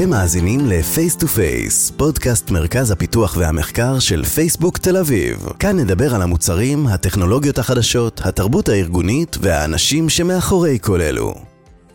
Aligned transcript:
אתם 0.00 0.10
מאזינים 0.10 0.60
ל-Face 0.60 1.22
to 1.22 1.24
Face, 1.24 1.92
פודקאסט 1.96 2.50
מרכז 2.50 2.90
הפיתוח 2.90 3.36
והמחקר 3.36 3.98
של 3.98 4.24
פייסבוק 4.24 4.78
תל 4.78 4.96
אביב. 4.96 5.46
כאן 5.58 5.76
נדבר 5.76 6.14
על 6.14 6.22
המוצרים, 6.22 6.86
הטכנולוגיות 6.86 7.58
החדשות, 7.58 8.20
התרבות 8.24 8.68
הארגונית 8.68 9.36
והאנשים 9.40 10.08
שמאחורי 10.08 10.78
כל 10.82 11.00
אלו. 11.00 11.34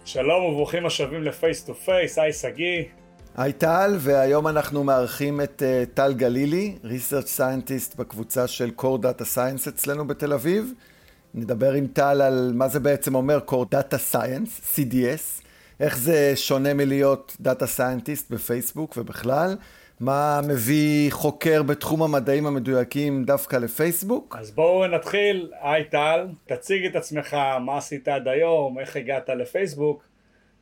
שלום 0.06 0.44
וברוכים 0.44 0.86
השבים 0.86 1.24
ל-Face 1.24 1.68
to 1.68 1.88
Face, 1.88 2.22
היי 2.22 2.34
שגיא. 2.34 2.84
היי 3.38 3.54
טל, 3.54 3.96
והיום 4.00 4.48
אנחנו 4.48 4.84
מארחים 4.84 5.42
את 5.42 5.62
uh, 5.66 5.96
טל 5.96 6.14
גלילי, 6.14 6.76
Research 6.84 7.40
Scientist 7.40 7.98
בקבוצה 7.98 8.48
של 8.48 8.72
Core 8.80 9.02
Data 9.02 9.24
Science 9.36 9.70
אצלנו 9.70 10.08
בתל 10.08 10.34
אביב. 10.34 10.74
נדבר 11.34 11.74
עם 11.74 11.88
טל 11.88 12.22
על 12.22 12.52
מה 12.56 12.68
זה 12.68 12.80
בעצם 12.80 13.16
אומר 13.16 13.40
Core 13.48 13.76
Data 13.76 14.14
Science, 14.14 14.76
CDS, 14.76 15.45
איך 15.80 15.98
זה 15.98 16.32
שונה 16.36 16.74
מלהיות 16.74 17.38
data 17.40 17.68
scientist 17.68 18.32
בפייסבוק 18.32 18.98
ובכלל? 18.98 19.56
מה 20.00 20.40
מביא 20.48 21.12
חוקר 21.12 21.64
בתחום 21.64 22.04
המדעים 22.04 22.46
המדויקים 22.46 23.24
דווקא 23.24 23.56
לפייסבוק? 23.56 24.36
אז 24.40 24.52
בואו 24.52 24.88
נתחיל, 24.88 25.52
היי 25.62 25.84
טל, 25.84 26.28
תציג 26.46 26.86
את 26.86 26.96
עצמך, 26.96 27.34
מה 27.66 27.78
עשית 27.78 28.08
עד 28.08 28.28
היום, 28.28 28.80
איך 28.80 28.96
הגעת 28.96 29.30
לפייסבוק, 29.30 30.04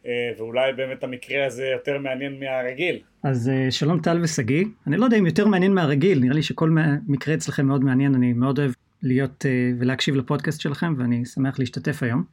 אה, 0.05 0.12
ואולי 0.38 0.73
באמת 0.73 1.04
המקרה 1.04 1.45
הזה 1.45 1.66
יותר 1.66 1.98
מעניין 1.99 2.40
מהרגיל. 2.40 2.99
אז 3.23 3.49
אה, 3.49 3.71
שלום 3.71 3.99
טל 3.99 4.20
ושגיא, 4.23 4.66
אני 4.88 4.98
לא 4.98 5.05
יודע 5.05 5.18
אם 5.18 5.26
יותר 5.26 5.48
מעניין 5.48 5.73
מהרגיל, 5.73 6.20
נראה 6.20 6.35
לי 6.35 6.43
שכל 6.43 6.76
מקרה 7.07 7.34
אצלכם 7.34 7.66
מאוד 7.66 7.84
מעניין, 7.84 8.16
אני 8.16 8.34
מאוד 8.34 8.59
אוהב 8.59 8.71
להיות 9.04 9.45
אה, 9.45 9.71
ולהקשיב 9.80 10.16
לפודקאסט 10.16 10.62
שלכם 10.62 10.95
ואני 10.98 11.26
שמח 11.26 11.59
להשתתף 11.59 12.04
היום. 12.04 12.23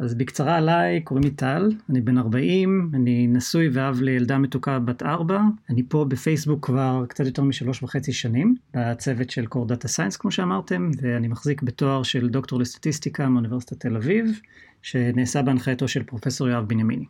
אז 0.00 0.14
בקצרה 0.14 0.56
עליי, 0.56 1.00
קוראים 1.00 1.24
לי 1.24 1.30
טל, 1.30 1.70
אני 1.90 2.00
בן 2.00 2.18
40, 2.18 2.90
אני 2.94 3.26
נשוי 3.26 3.68
ואב 3.72 4.00
לילדה 4.00 4.38
מתוקה 4.38 4.78
בת 4.78 5.02
4, 5.02 5.40
אני 5.70 5.82
פה 5.88 6.04
בפייסבוק 6.08 6.66
כבר 6.66 7.04
קצת 7.08 7.26
יותר 7.26 7.42
משלוש 7.42 7.82
וחצי 7.82 8.12
שנים, 8.12 8.54
בצוות 8.74 9.30
של 9.30 9.46
core 9.46 9.66
data 9.66 9.88
science 9.88 10.16
כמו 10.16 10.30
שאמרתם, 10.30 10.90
ואני 11.02 11.28
מחזיק 11.28 11.62
בתואר 11.62 12.02
של 12.02 12.28
דוקטור 12.28 12.58
לסטטיסטיקה 12.60 13.28
מאוניברסיטת 13.28 13.80
תל 13.80 13.96
אביב, 13.96 14.40
שנעשה 14.82 15.42
בהנחייתו 15.42 15.88
של 15.88 16.02
פרופסור 16.02 16.48
יואב 16.48 16.64
בנימיני. 16.68 17.04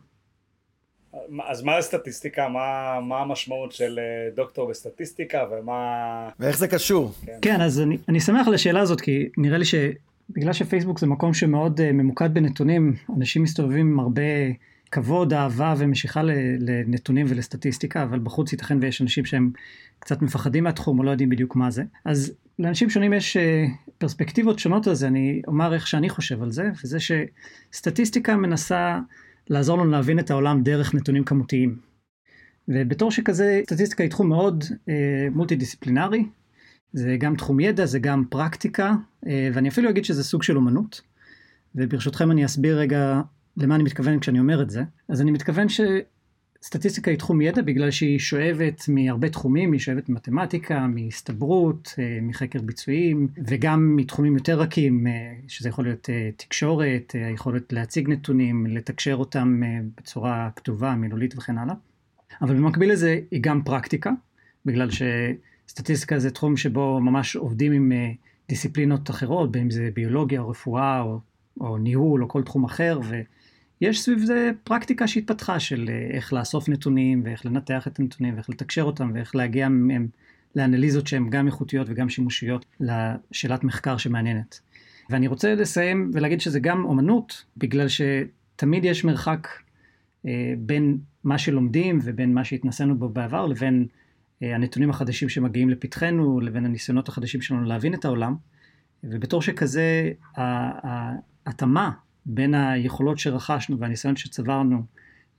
אז 1.47 1.63
מה 1.63 1.77
הסטטיסטיקה? 1.77 2.47
מה, 2.47 2.99
מה 3.01 3.19
המשמעות 3.19 3.71
של 3.71 3.99
אה, 3.99 4.29
דוקטור 4.35 4.69
בסטטיסטיקה 4.69 5.45
ומה... 5.51 6.29
ואיך 6.39 6.57
זה 6.57 6.67
קשור? 6.67 7.11
כן, 7.25 7.37
כן 7.41 7.61
אז 7.61 7.81
אני, 7.81 7.97
אני 8.09 8.19
שמח 8.19 8.47
על 8.47 8.53
השאלה 8.53 8.79
הזאת 8.79 9.01
כי 9.01 9.29
נראה 9.37 9.57
לי 9.57 9.65
ש... 9.65 9.75
בגלל 10.35 10.53
שפייסבוק 10.53 10.99
זה 10.99 11.07
מקום 11.07 11.33
שמאוד 11.33 11.79
uh, 11.79 11.83
ממוקד 11.83 12.33
בנתונים, 12.33 12.93
אנשים 13.17 13.43
מסתובבים 13.43 13.91
עם 13.91 13.99
הרבה 13.99 14.21
כבוד, 14.91 15.33
אהבה 15.33 15.73
ומשיכה 15.77 16.21
לנתונים 16.59 17.25
ולסטטיסטיקה, 17.29 18.03
אבל 18.03 18.19
בחוץ 18.19 18.51
ייתכן 18.51 18.77
ויש 18.81 19.01
אנשים 19.01 19.25
שהם 19.25 19.51
קצת 19.99 20.21
מפחדים 20.21 20.63
מהתחום 20.63 20.99
או 20.99 21.03
לא 21.03 21.11
יודעים 21.11 21.29
בדיוק 21.29 21.55
מה 21.55 21.71
זה. 21.71 21.83
אז 22.05 22.33
לאנשים 22.59 22.89
שונים 22.89 23.13
יש 23.13 23.37
uh, 23.37 23.39
פרספקטיבות 23.97 24.59
שונות 24.59 24.87
על 24.87 24.95
זה, 24.95 25.07
אני 25.07 25.41
אומר 25.47 25.73
איך 25.73 25.87
שאני 25.87 26.09
חושב 26.09 26.43
על 26.43 26.51
זה, 26.51 26.69
וזה 26.83 26.97
שסטטיסטיקה 26.99 28.35
מנסה 28.35 28.99
לעזור 29.49 29.77
לנו 29.77 29.91
להבין 29.91 30.19
את 30.19 30.31
העולם 30.31 30.63
דרך 30.63 30.95
נתונים 30.95 31.23
כמותיים. 31.23 31.77
ובתור 32.67 33.11
שכזה, 33.11 33.61
סטטיסטיקה 33.65 34.03
היא 34.03 34.09
תחום 34.09 34.29
מאוד 34.29 34.63
uh, 34.63 34.87
מולטי 35.31 35.55
דיסציפלינרי, 35.55 36.25
זה 36.93 37.15
גם 37.19 37.35
תחום 37.35 37.59
ידע, 37.59 37.85
זה 37.85 37.99
גם 37.99 38.23
פרקטיקה, 38.29 38.93
אה, 39.27 39.49
ואני 39.53 39.69
אפילו 39.69 39.89
אגיד 39.89 40.05
שזה 40.05 40.23
סוג 40.23 40.43
של 40.43 40.57
אומנות. 40.57 41.01
וברשותכם 41.75 42.31
אני 42.31 42.45
אסביר 42.45 42.79
רגע 42.79 43.21
למה 43.57 43.75
אני 43.75 43.83
מתכוון 43.83 44.19
כשאני 44.19 44.39
אומר 44.39 44.61
את 44.61 44.69
זה. 44.69 44.83
אז 45.09 45.21
אני 45.21 45.31
מתכוון 45.31 45.67
שסטטיסטיקה 45.69 47.11
היא 47.11 47.17
תחום 47.17 47.41
ידע 47.41 47.61
בגלל 47.61 47.91
שהיא 47.91 48.19
שואבת 48.19 48.83
מהרבה 48.87 49.29
תחומים, 49.29 49.71
היא 49.71 49.79
שואבת 49.79 50.09
ממתמטיקה, 50.09 50.87
מהסתברות, 50.87 51.93
אה, 51.99 52.19
מחקר 52.21 52.61
ביצועים, 52.61 53.27
וגם 53.47 53.95
מתחומים 53.95 54.35
יותר 54.35 54.59
רכים, 54.59 55.07
אה, 55.07 55.33
שזה 55.47 55.69
יכול 55.69 55.85
להיות 55.85 56.09
תקשורת, 56.35 57.15
היכולת 57.27 57.73
להציג 57.73 58.09
נתונים, 58.09 58.67
לתקשר 58.67 59.15
אותם 59.15 59.61
בצורה 59.97 60.49
כתובה, 60.55 60.95
מילולית 60.95 61.37
וכן 61.37 61.57
הלאה. 61.57 61.75
אבל 62.41 62.55
במקביל 62.55 62.91
לזה 62.91 63.19
היא 63.31 63.41
גם 63.43 63.61
פרקטיקה, 63.63 64.11
בגלל 64.65 64.91
ש... 64.91 65.01
סטטיסטיקה 65.71 66.19
זה 66.19 66.31
תחום 66.31 66.57
שבו 66.57 66.99
ממש 66.99 67.35
עובדים 67.35 67.71
עם 67.71 67.91
אה, 67.91 68.11
דיסציפלינות 68.49 69.09
אחרות, 69.09 69.51
בין 69.51 69.61
אם 69.61 69.69
זה 69.69 69.89
ביולוגיה 69.93 70.41
או 70.41 70.49
רפואה 70.49 71.01
או, 71.01 71.19
או 71.59 71.77
ניהול 71.77 72.23
או 72.23 72.27
כל 72.27 72.43
תחום 72.43 72.63
אחר, 72.63 72.99
ויש 73.81 74.01
סביב 74.01 74.19
זה 74.19 74.51
פרקטיקה 74.63 75.07
שהתפתחה 75.07 75.59
של 75.59 75.89
אה, 75.89 76.15
איך 76.15 76.33
לאסוף 76.33 76.69
נתונים 76.69 77.21
ואיך 77.25 77.45
לנתח 77.45 77.87
את 77.87 77.99
הנתונים 77.99 78.35
ואיך 78.35 78.49
לתקשר 78.49 78.83
אותם 78.83 79.11
ואיך 79.13 79.35
להגיע 79.35 79.69
מהם 79.69 80.07
לאנליזות 80.55 81.07
שהן 81.07 81.29
גם 81.29 81.47
איכותיות 81.47 81.87
וגם 81.89 82.09
שימושיות 82.09 82.65
לשאלת 82.79 83.63
מחקר 83.63 83.97
שמעניינת. 83.97 84.59
ואני 85.09 85.27
רוצה 85.27 85.55
לסיים 85.55 86.11
ולהגיד 86.13 86.41
שזה 86.41 86.59
גם 86.59 86.85
אומנות, 86.85 87.43
בגלל 87.57 87.87
שתמיד 87.87 88.85
יש 88.85 89.03
מרחק 89.03 89.47
אה, 90.25 90.53
בין 90.57 90.97
מה 91.23 91.37
שלומדים 91.37 91.99
ובין 92.03 92.33
מה 92.33 92.43
שהתנסינו 92.43 92.97
בו 92.97 93.09
בעבר 93.09 93.45
לבין 93.45 93.87
הנתונים 94.41 94.89
החדשים 94.89 95.29
שמגיעים 95.29 95.69
לפתחנו 95.69 96.39
לבין 96.39 96.65
הניסיונות 96.65 97.07
החדשים 97.07 97.41
שלנו 97.41 97.63
להבין 97.63 97.93
את 97.93 98.05
העולם. 98.05 98.35
ובתור 99.03 99.41
שכזה, 99.41 100.11
ההתאמה 100.35 101.91
בין 102.25 102.53
היכולות 102.53 103.19
שרכשנו 103.19 103.79
והניסיון 103.79 104.15
שצברנו 104.15 104.83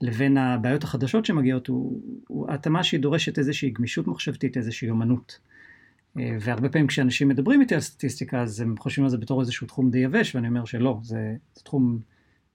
לבין 0.01 0.37
הבעיות 0.37 0.83
החדשות 0.83 1.25
שמגיעות, 1.25 1.67
הוא, 1.67 2.01
הוא 2.27 2.51
התאמה 2.51 2.83
שהיא 2.83 2.99
דורשת 2.99 3.37
איזושהי 3.37 3.69
גמישות 3.69 4.07
מחשבתית, 4.07 4.57
איזושהי 4.57 4.89
אומנות. 4.89 5.39
אה, 6.19 6.37
והרבה 6.41 6.69
פעמים 6.69 6.87
כשאנשים 6.87 7.27
מדברים 7.27 7.61
איתי 7.61 7.75
על 7.75 7.81
סטטיסטיקה, 7.81 8.41
אז 8.41 8.59
הם 8.61 8.75
חושבים 8.79 9.05
על 9.05 9.09
זה 9.09 9.17
בתור 9.17 9.41
איזשהו 9.41 9.67
תחום 9.67 9.91
די 9.91 9.99
יבש, 9.99 10.35
ואני 10.35 10.47
אומר 10.47 10.65
שלא, 10.65 10.99
זה, 11.03 11.35
זה 11.55 11.63
תחום 11.63 11.99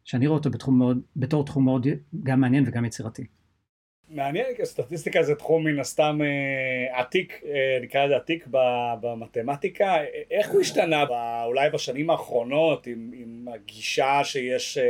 שאני 0.04 0.26
רואה 0.26 0.38
אותו 0.38 0.50
בתחום 0.50 0.78
מאוד, 0.78 1.00
בתור 1.16 1.44
תחום 1.44 1.64
מאוד 1.64 1.86
גם 2.22 2.40
מעניין 2.40 2.64
וגם 2.66 2.84
יצירתי. 2.84 3.26
מעניין, 4.10 4.46
סטטיסטיקה 4.64 5.22
זה 5.22 5.34
תחום 5.34 5.64
מן 5.64 5.78
הסתם 5.78 6.18
אה, 6.22 7.00
עתיק, 7.00 7.42
אה, 7.46 7.78
נקרא 7.82 8.04
לזה 8.04 8.16
עתיק 8.16 8.46
במתמטיקה, 9.00 9.96
איך 10.30 10.50
הוא 10.50 10.60
השתנה 10.60 11.04
אולי 11.44 11.70
בשנים 11.70 12.10
האחרונות 12.10 12.86
עם, 12.86 13.10
עם 13.14 13.48
הגישה 13.54 14.20
שיש 14.24 14.78
אה, 14.78 14.84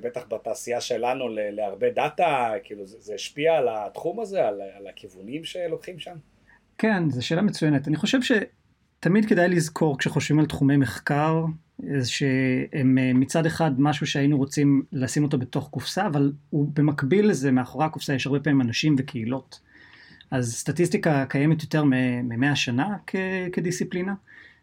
בטח 0.00 0.26
בתעשייה 0.28 0.80
שלנו 0.80 1.28
להרבה 1.28 1.90
דאטה, 1.90 2.52
כאילו 2.64 2.86
זה, 2.86 2.96
זה 3.00 3.14
השפיע 3.14 3.56
על 3.56 3.68
התחום 3.70 4.20
הזה, 4.20 4.48
על, 4.48 4.60
על 4.76 4.86
הכיוונים 4.86 5.44
שלוקחים 5.44 5.98
שם? 5.98 6.16
כן, 6.78 7.10
זו 7.10 7.26
שאלה 7.26 7.42
מצוינת. 7.42 7.88
אני 7.88 7.96
חושב 7.96 8.22
שתמיד 9.00 9.26
כדאי 9.26 9.48
לזכור 9.48 9.98
כשחושבים 9.98 10.38
על 10.38 10.46
תחומי 10.46 10.76
מחקר, 10.76 11.44
שהם 12.04 12.98
אה, 12.98 13.12
מצד 13.14 13.46
אחד 13.46 13.80
משהו 13.80 14.06
שהיינו 14.06 14.36
רוצים 14.38 14.82
לשים 14.92 15.22
אותו 15.22 15.38
בתוך 15.38 15.68
קופסה, 15.70 16.06
אבל 16.06 16.32
הוא 16.50 16.70
במקביל 16.74 17.28
לזה, 17.28 17.50
מאחורי 17.50 17.84
הקופסה 17.84 18.14
יש 18.14 18.26
הרבה 18.26 18.40
פעמים 18.40 18.60
אנשים 18.60 18.94
וקהילות. 18.98 19.60
אז 20.30 20.54
סטטיסטיקה 20.54 21.26
קיימת 21.28 21.62
יותר 21.62 21.84
מ-100 21.84 22.54
שנה 22.54 22.96
כ- 23.06 23.16
כדיסציפלינה, 23.52 24.14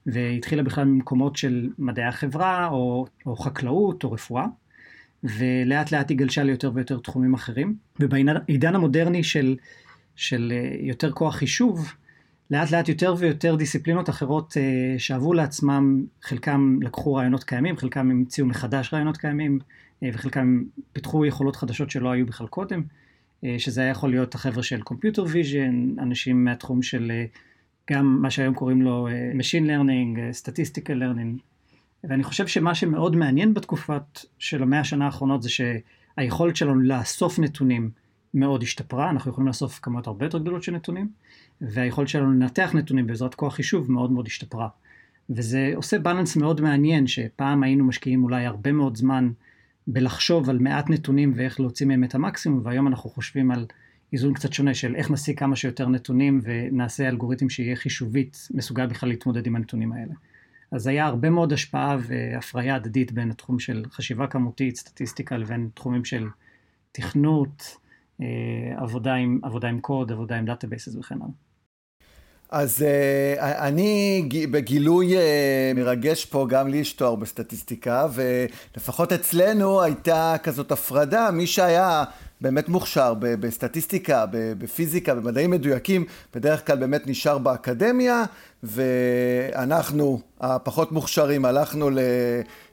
והתחילה 0.06 0.64
בכלל 0.64 0.86
ממקומות 0.86 1.36
של 1.36 1.70
מדעי 1.80 2.06
החברה, 2.06 2.68
או, 2.68 3.06
או 3.26 3.36
חקלאות, 3.36 4.04
או 4.04 4.12
רפואה, 4.12 4.46
ולאט 5.24 5.92
לאט 5.92 6.10
היא 6.10 6.18
גלשה 6.18 6.44
ליותר 6.44 6.72
ויותר 6.74 7.00
תחומים 7.00 7.34
אחרים. 7.34 7.76
ובעידן 8.00 8.76
המודרני 8.76 9.24
של, 9.24 9.56
של 10.16 10.54
אה, 10.56 10.76
יותר 10.80 11.12
כוח 11.12 11.36
חישוב, 11.36 11.94
לאט 12.52 12.72
לאט 12.72 12.90
יותר 12.90 13.16
ויותר 13.18 13.56
דיסציפלינות 13.56 14.10
אחרות 14.10 14.58
אה, 14.58 15.00
שאבו 15.00 15.34
לעצמם, 15.34 16.06
חלקם 16.22 16.80
לקחו 16.82 17.14
רעיונות 17.14 17.44
קיימים, 17.44 17.78
חלקם 17.78 18.12
המציאו 18.12 18.46
מחדש 18.46 18.94
רעיונות 18.94 19.18
קיימים, 19.18 19.60
אה, 20.04 20.10
וחלקם 20.14 20.64
פיתחו 20.94 21.26
יכולות 21.26 21.56
חדשות 21.56 21.90
שלא 21.90 22.12
היו 22.12 22.26
בכלל 22.26 22.48
קודם, 22.48 22.84
אה, 23.44 23.56
שזה 23.58 23.82
היה 23.82 23.90
יכול 23.90 24.10
להיות 24.10 24.36
החבר'ה 24.36 24.64
של 24.64 24.82
Computer 24.90 25.22
Vision, 25.22 26.02
אנשים 26.02 26.46
מהתחום 26.46 26.82
של 26.82 27.12
גם 27.92 28.22
מה 28.22 28.30
שהיום 28.30 28.54
קוראים 28.54 28.82
לו 28.82 29.08
Machine 29.40 29.66
Learning, 29.68 30.18
Statistical 30.42 31.02
Learning, 31.02 31.42
ואני 32.04 32.24
חושב 32.24 32.48
שמה 32.48 32.76
שמאוד 32.76 33.16
מעניין 33.16 33.54
בתקופת 33.54 34.20
של 34.40 34.64
המאה 34.64 34.80
השנה 34.80 35.06
האחרונות 35.06 35.44
זה 35.44 35.50
שהיכולת 35.50 36.56
שלנו 36.56 36.80
לאסוף 36.80 37.40
נתונים 37.40 37.90
מאוד 38.40 38.64
השתפרה, 38.64 39.10
אנחנו 39.10 39.32
יכולים 39.32 39.48
לאסוף 39.48 39.80
כמויות 39.82 40.08
הרבה 40.08 40.26
יותר 40.26 40.38
גדולות 40.38 40.64
של 40.64 40.72
נתונים. 40.72 41.10
והיכולת 41.62 42.08
שלנו 42.08 42.32
לנתח 42.32 42.72
נתונים 42.74 43.08
בעזרת 43.08 43.36
כוח 43.36 43.56
חישוב 43.56 43.92
מאוד 43.92 44.12
מאוד 44.12 44.28
השתפרה. 44.28 44.68
וזה 45.30 45.72
עושה 45.76 46.00
בלנס 46.00 46.36
מאוד 46.36 46.62
מעניין, 46.62 47.08
שפעם 47.08 47.64
היינו 47.64 47.86
משקיעים 47.86 48.24
אולי 48.24 48.46
הרבה 48.46 48.72
מאוד 48.72 48.98
זמן 48.98 49.32
בלחשוב 49.88 50.50
על 50.50 50.60
מעט 50.60 50.90
נתונים 50.90 51.34
ואיך 51.36 51.60
להוציא 51.60 51.86
מהם 51.86 52.04
את 52.04 52.16
המקסימום, 52.16 52.62
והיום 52.64 52.88
אנחנו 52.88 53.10
חושבים 53.10 53.52
על 53.52 53.66
איזון 54.14 54.34
קצת 54.34 54.54
שונה 54.54 54.74
של 54.74 54.96
איך 54.96 55.12
נשיג 55.12 55.40
כמה 55.40 55.56
שיותר 55.56 55.90
נתונים 55.90 56.42
ונעשה 56.44 57.08
אלגוריתם 57.08 57.50
שיהיה 57.50 57.76
חישובית 57.76 58.48
מסוגל 58.54 58.86
בכלל 58.86 59.10
להתמודד 59.10 59.48
עם 59.48 59.56
הנתונים 59.56 59.94
האלה. 59.94 60.14
אז 60.72 60.88
היה 60.88 61.06
הרבה 61.06 61.30
מאוד 61.30 61.54
השפעה 61.54 61.98
והפריה 62.02 62.76
הדדית 62.76 63.12
בין 63.12 63.32
התחום 63.32 63.60
של 63.60 63.86
חשיבה 63.92 64.28
כמותית, 64.28 64.76
סטטיסטיקה, 64.76 65.38
לבין 65.38 65.70
תחומים 65.74 66.06
של 66.06 66.28
תכנות, 66.92 67.78
עבודה 68.78 69.14
עם, 69.14 69.40
עבודה 69.44 69.68
עם 69.68 69.80
קוד, 69.80 70.12
עבודה 70.12 70.36
עם 70.36 70.46
databases 70.46 70.96
וכן 70.96 71.16
הלאה. 71.16 71.28
אז 72.50 72.86
אה, 72.86 73.42
אני 73.42 74.30
בגילוי 74.52 75.18
אה, 75.18 75.20
מרגש 75.76 76.26
פה, 76.26 76.46
גם 76.50 76.68
לי 76.68 76.78
יש 76.78 76.94
תואר 76.94 77.16
בסטטיסטיקה, 77.16 78.08
ולפחות 78.14 79.14
אצלנו 79.14 79.82
הייתה 79.82 80.36
כזאת 80.44 80.72
הפרדה, 80.72 81.32
מי 81.32 81.48
שהיה 81.48 82.04
באמת 82.42 82.70
מוכשר 82.70 83.14
בסטטיסטיקה, 83.20 84.26
בפיזיקה, 84.32 85.16
במדעים 85.16 85.52
מדויקים, 85.52 86.06
בדרך 86.36 86.68
כלל 86.68 86.78
באמת 86.78 87.08
נשאר 87.08 87.38
באקדמיה, 87.38 88.24
ואנחנו, 88.64 90.20
הפחות 90.42 90.92
מוכשרים, 90.92 91.46
הלכנו 91.46 91.90
ל, 91.90 92.00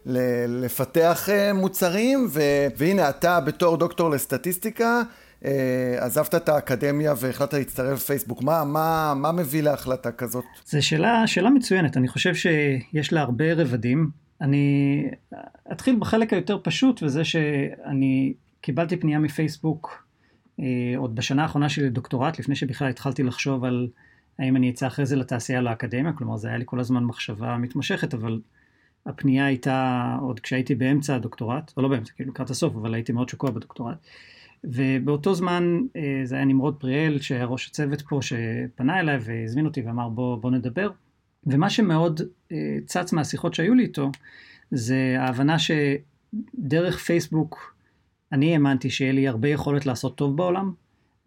ל, 0.07 0.19
לפתח 0.65 1.29
אה, 1.29 1.53
מוצרים, 1.53 2.29
והנה 2.77 3.09
אתה 3.09 3.41
בתור 3.41 3.77
דוקטור 3.77 4.11
לסטטיסטיקה, 4.11 4.87
אה, 4.87 5.03
עזבת 5.99 6.35
את 6.35 6.49
האקדמיה 6.49 7.15
והחלטת 7.21 7.55
להצטרף 7.55 7.99
לפייסבוק. 7.99 8.43
מה, 8.43 8.65
מה, 8.65 9.15
מה 9.17 9.33
מביא 9.33 9.63
להחלטה 9.63 10.13
כזאת? 10.13 10.45
זו 10.67 10.87
שאלה, 10.87 11.27
שאלה 11.27 11.51
מצוינת. 11.51 11.97
אני 11.97 12.09
חושב 12.09 12.35
שיש 12.35 13.13
לה 13.13 13.21
הרבה 13.21 13.55
רבדים. 13.55 14.11
אני 14.41 15.05
אתחיל 15.73 15.97
בחלק 15.99 16.33
היותר 16.33 16.59
פשוט, 16.63 17.03
וזה 17.03 17.25
שאני 17.25 18.35
קיבלתי 18.61 18.97
פנייה 18.97 19.19
מפייסבוק 19.19 20.05
אה, 20.61 20.65
עוד 20.97 21.15
בשנה 21.15 21.43
האחרונה 21.43 21.69
שלי 21.69 21.87
לדוקטורט, 21.87 22.39
לפני 22.39 22.55
שבכלל 22.57 22.89
התחלתי 22.89 23.23
לחשוב 23.23 23.65
על 23.65 23.89
האם 24.39 24.57
אני 24.57 24.71
אצא 24.71 24.87
אחרי 24.87 25.07
זה 25.07 25.17
לתעשייה 25.17 25.61
לאקדמיה, 25.61 26.13
כלומר 26.13 26.37
זה 26.37 26.49
היה 26.49 26.57
לי 26.57 26.65
כל 26.67 26.81
הזמן 26.81 27.05
מחשבה 27.05 27.57
מתמשכת, 27.57 28.15
אבל 28.15 28.41
הפנייה 29.07 29.47
הייתה 29.47 30.17
עוד 30.21 30.41
כשהייתי 30.41 30.75
באמצע 30.75 31.15
הדוקטורט, 31.15 31.73
או 31.77 31.83
לא 31.83 31.89
באמצע, 31.89 32.13
כאילו 32.13 32.33
לקראת 32.33 32.51
הסוף, 32.51 32.77
אבל 32.77 32.95
הייתי 32.95 33.13
מאוד 33.13 33.29
שקוע 33.29 33.51
בדוקטורט. 33.51 33.97
ובאותו 34.65 35.35
זמן 35.35 35.81
אה, 35.97 36.21
זה 36.25 36.35
היה 36.35 36.45
נמרוד 36.45 36.77
פריאל, 36.77 37.21
שהיה 37.21 37.45
ראש 37.45 37.69
הצוות 37.69 38.03
פה, 38.03 38.19
שפנה 38.23 39.01
אליי 39.01 39.19
והזמין 39.21 39.67
אותי 39.67 39.83
ואמר 39.83 40.09
בוא, 40.09 40.37
בוא 40.37 40.51
נדבר. 40.51 40.91
ומה 41.47 41.71
שמאוד 41.71 42.21
אה, 42.53 42.79
צץ 42.87 43.13
מהשיחות 43.13 43.55
שהיו 43.55 43.75
לי 43.75 43.83
איתו, 43.83 44.11
זה 44.71 45.17
ההבנה 45.19 45.57
שדרך 45.59 46.99
פייסבוק 46.99 47.75
אני 48.35 48.53
האמנתי 48.53 48.91
שיהיה 48.91 49.13
לי 49.13 49.29
הרבה 49.29 49.49
יכולת 49.49 49.87
לעשות 49.87 50.17
טוב 50.17 50.37
בעולם, 50.37 50.73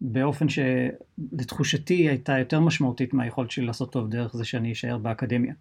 באופן 0.00 0.46
שלתחושתי 0.48 2.08
הייתה 2.08 2.38
יותר 2.38 2.60
משמעותית 2.60 3.14
מהיכולת 3.14 3.50
שלי 3.50 3.66
לעשות 3.66 3.92
טוב 3.92 4.10
דרך 4.10 4.36
זה 4.36 4.44
שאני 4.44 4.72
אשאר 4.72 4.98
באקדמיה. 4.98 5.54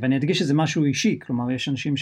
ואני 0.00 0.16
אדגיש 0.16 0.38
שזה 0.38 0.54
משהו 0.54 0.84
אישי, 0.84 1.18
כלומר 1.26 1.50
יש 1.50 1.68
אנשים 1.68 1.94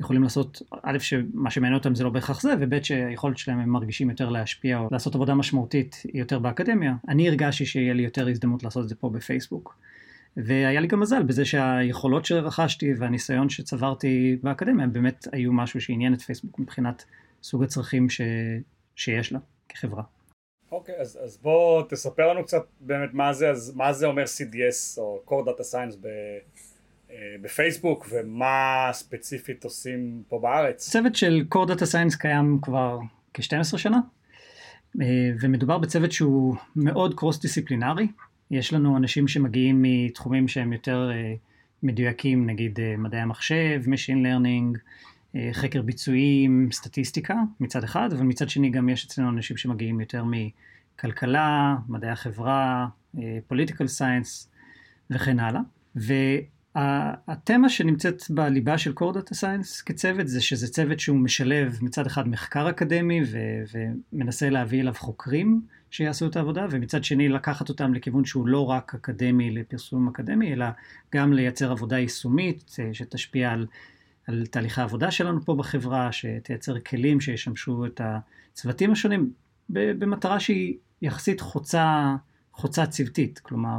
שיכולים 0.00 0.22
לעשות, 0.22 0.62
א', 0.82 0.98
שמה 0.98 1.50
שמעניין 1.50 1.78
אותם 1.78 1.94
זה 1.94 2.04
לא 2.04 2.10
בהכרח 2.10 2.40
זה, 2.40 2.54
וב', 2.60 2.82
שהיכולת 2.82 3.38
שלהם 3.38 3.58
הם 3.58 3.68
מרגישים 3.68 4.10
יותר 4.10 4.28
להשפיע 4.28 4.78
או 4.78 4.88
לעשות 4.92 5.14
עבודה 5.14 5.34
משמעותית 5.34 6.02
יותר 6.14 6.38
באקדמיה. 6.38 6.94
אני 7.08 7.28
הרגשתי 7.28 7.66
שיהיה 7.66 7.94
לי 7.94 8.02
יותר 8.02 8.28
הזדמנות 8.28 8.62
לעשות 8.62 8.84
את 8.84 8.88
זה 8.88 8.94
פה 8.94 9.10
בפייסבוק. 9.10 9.78
והיה 10.36 10.80
לי 10.80 10.86
גם 10.86 11.00
מזל 11.00 11.22
בזה 11.22 11.44
שהיכולות 11.44 12.24
שרכשתי 12.24 12.94
והניסיון 12.98 13.48
שצברתי 13.48 14.36
באקדמיה 14.42 14.86
באמת 14.86 15.26
היו 15.32 15.52
משהו 15.52 15.80
שעניין 15.80 16.14
את 16.14 16.20
פייסבוק 16.22 16.58
מבחינת 16.58 17.04
סוג 17.42 17.62
הצרכים 17.62 18.10
ש, 18.10 18.20
שיש 18.96 19.32
לה 19.32 19.38
כחברה. 19.68 20.02
אוקיי, 20.72 20.94
okay, 20.94 21.00
אז, 21.00 21.18
אז 21.24 21.38
בוא 21.42 21.82
תספר 21.88 22.32
לנו 22.32 22.44
קצת 22.44 22.62
באמת 22.80 23.10
מה 23.12 23.32
זה, 23.32 23.50
אז 23.50 23.72
מה 23.76 23.92
זה 23.92 24.06
אומר 24.06 24.24
CDS 24.24 24.98
או 24.98 25.22
Core 25.26 25.48
Data 25.48 25.62
Science 25.72 25.96
ב, 26.00 26.08
בפייסבוק 27.42 28.06
ומה 28.10 28.88
ספציפית 28.92 29.64
עושים 29.64 30.22
פה 30.28 30.38
בארץ. 30.42 30.90
צוות 30.90 31.14
של 31.14 31.44
Core 31.54 31.68
Data 31.68 31.82
Science 31.92 32.18
קיים 32.18 32.58
כבר 32.62 32.98
כ-12 33.34 33.78
שנה 33.78 33.98
אה, 35.00 35.06
ומדובר 35.40 35.78
בצוות 35.78 36.12
שהוא 36.12 36.56
מאוד 36.76 37.14
קרוס 37.14 37.40
דיסציפלינרי. 37.40 38.08
יש 38.50 38.72
לנו 38.72 38.96
אנשים 38.96 39.28
שמגיעים 39.28 39.82
מתחומים 39.82 40.48
שהם 40.48 40.72
יותר 40.72 41.10
אה, 41.12 41.34
מדויקים, 41.82 42.46
נגיד 42.46 42.78
מדעי 42.98 43.20
המחשב, 43.20 43.82
Machine 43.86 44.26
Learning, 44.26 44.78
אה, 45.36 45.50
חקר 45.52 45.82
ביצועים, 45.82 46.68
סטטיסטיקה 46.72 47.34
מצד 47.60 47.84
אחד, 47.84 48.12
אבל 48.12 48.22
מצד 48.22 48.48
שני 48.48 48.70
גם 48.70 48.88
יש 48.88 49.06
אצלנו 49.06 49.30
אנשים 49.30 49.56
שמגיעים 49.56 50.00
יותר 50.00 50.24
מכלכלה, 50.24 51.76
מדעי 51.88 52.10
החברה, 52.10 52.86
אה, 53.18 53.38
סיינס 53.86 54.50
וכן 55.10 55.40
הלאה. 55.40 55.60
והתמה 56.74 57.68
שנמצאת 57.68 58.22
בליבה 58.30 58.78
של 58.78 58.92
core 59.00 59.14
data 59.16 59.34
science 59.34 59.84
כצוות 59.86 60.28
זה 60.28 60.40
שזה 60.40 60.68
צוות 60.68 61.00
שהוא 61.00 61.18
משלב 61.18 61.78
מצד 61.82 62.06
אחד 62.06 62.28
מחקר 62.28 62.70
אקדמי 62.70 63.20
ו- 63.26 63.78
ומנסה 64.12 64.50
להביא 64.50 64.80
אליו 64.80 64.94
חוקרים 64.94 65.60
שיעשו 65.90 66.26
את 66.26 66.36
העבודה, 66.36 66.66
ומצד 66.70 67.04
שני 67.04 67.28
לקחת 67.28 67.68
אותם 67.68 67.94
לכיוון 67.94 68.24
שהוא 68.24 68.48
לא 68.48 68.70
רק 68.70 68.94
אקדמי 68.94 69.50
לפרסום 69.50 70.08
אקדמי, 70.08 70.52
אלא 70.52 70.66
גם 71.14 71.32
לייצר 71.32 71.70
עבודה 71.70 71.98
יישומית 71.98 72.76
אה, 72.78 72.94
שתשפיע 72.94 73.50
על 73.52 73.66
על 74.30 74.46
תהליכי 74.46 74.80
העבודה 74.80 75.10
שלנו 75.10 75.44
פה 75.44 75.54
בחברה, 75.54 76.12
שתייצר 76.12 76.80
כלים 76.80 77.20
שישמשו 77.20 77.86
את 77.86 78.00
הצוותים 78.04 78.92
השונים, 78.92 79.32
במטרה 79.68 80.40
שהיא 80.40 80.76
יחסית 81.02 81.40
חוצה, 81.40 82.14
חוצה 82.52 82.86
צוותית, 82.86 83.38
כלומר, 83.38 83.78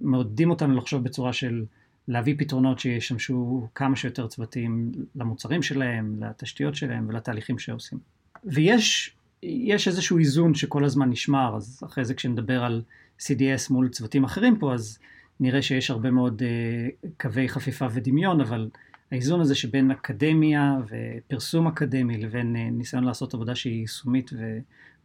מעודדים 0.00 0.50
אותנו 0.50 0.76
לחשוב 0.76 1.04
בצורה 1.04 1.32
של 1.32 1.64
להביא 2.10 2.34
פתרונות 2.38 2.78
שישמשו 2.78 3.68
כמה 3.74 3.96
שיותר 3.96 4.26
צוותים 4.26 4.92
למוצרים 5.14 5.62
שלהם, 5.62 6.22
לתשתיות 6.22 6.74
שלהם 6.74 7.08
ולתהליכים 7.08 7.58
שעושים. 7.58 7.98
ויש 8.44 9.16
יש 9.42 9.88
איזשהו 9.88 10.18
איזון 10.18 10.54
שכל 10.54 10.84
הזמן 10.84 11.10
נשמר, 11.10 11.56
אז 11.56 11.80
אחרי 11.86 12.04
זה 12.04 12.14
כשנדבר 12.14 12.64
על 12.64 12.82
CDS 13.20 13.70
מול 13.70 13.88
צוותים 13.88 14.24
אחרים 14.24 14.58
פה, 14.58 14.74
אז 14.74 14.98
נראה 15.40 15.62
שיש 15.62 15.90
הרבה 15.90 16.10
מאוד 16.10 16.42
uh, 16.42 17.06
קווי 17.20 17.48
חפיפה 17.48 17.86
ודמיון, 17.92 18.40
אבל 18.40 18.68
האיזון 19.12 19.40
הזה 19.40 19.54
שבין 19.54 19.90
אקדמיה 19.90 20.76
ופרסום 20.88 21.66
אקדמי 21.66 22.16
לבין 22.16 22.56
אה, 22.56 22.70
ניסיון 22.70 23.04
לעשות 23.04 23.34
עבודה 23.34 23.54
שהיא 23.54 23.80
יישומית 23.80 24.30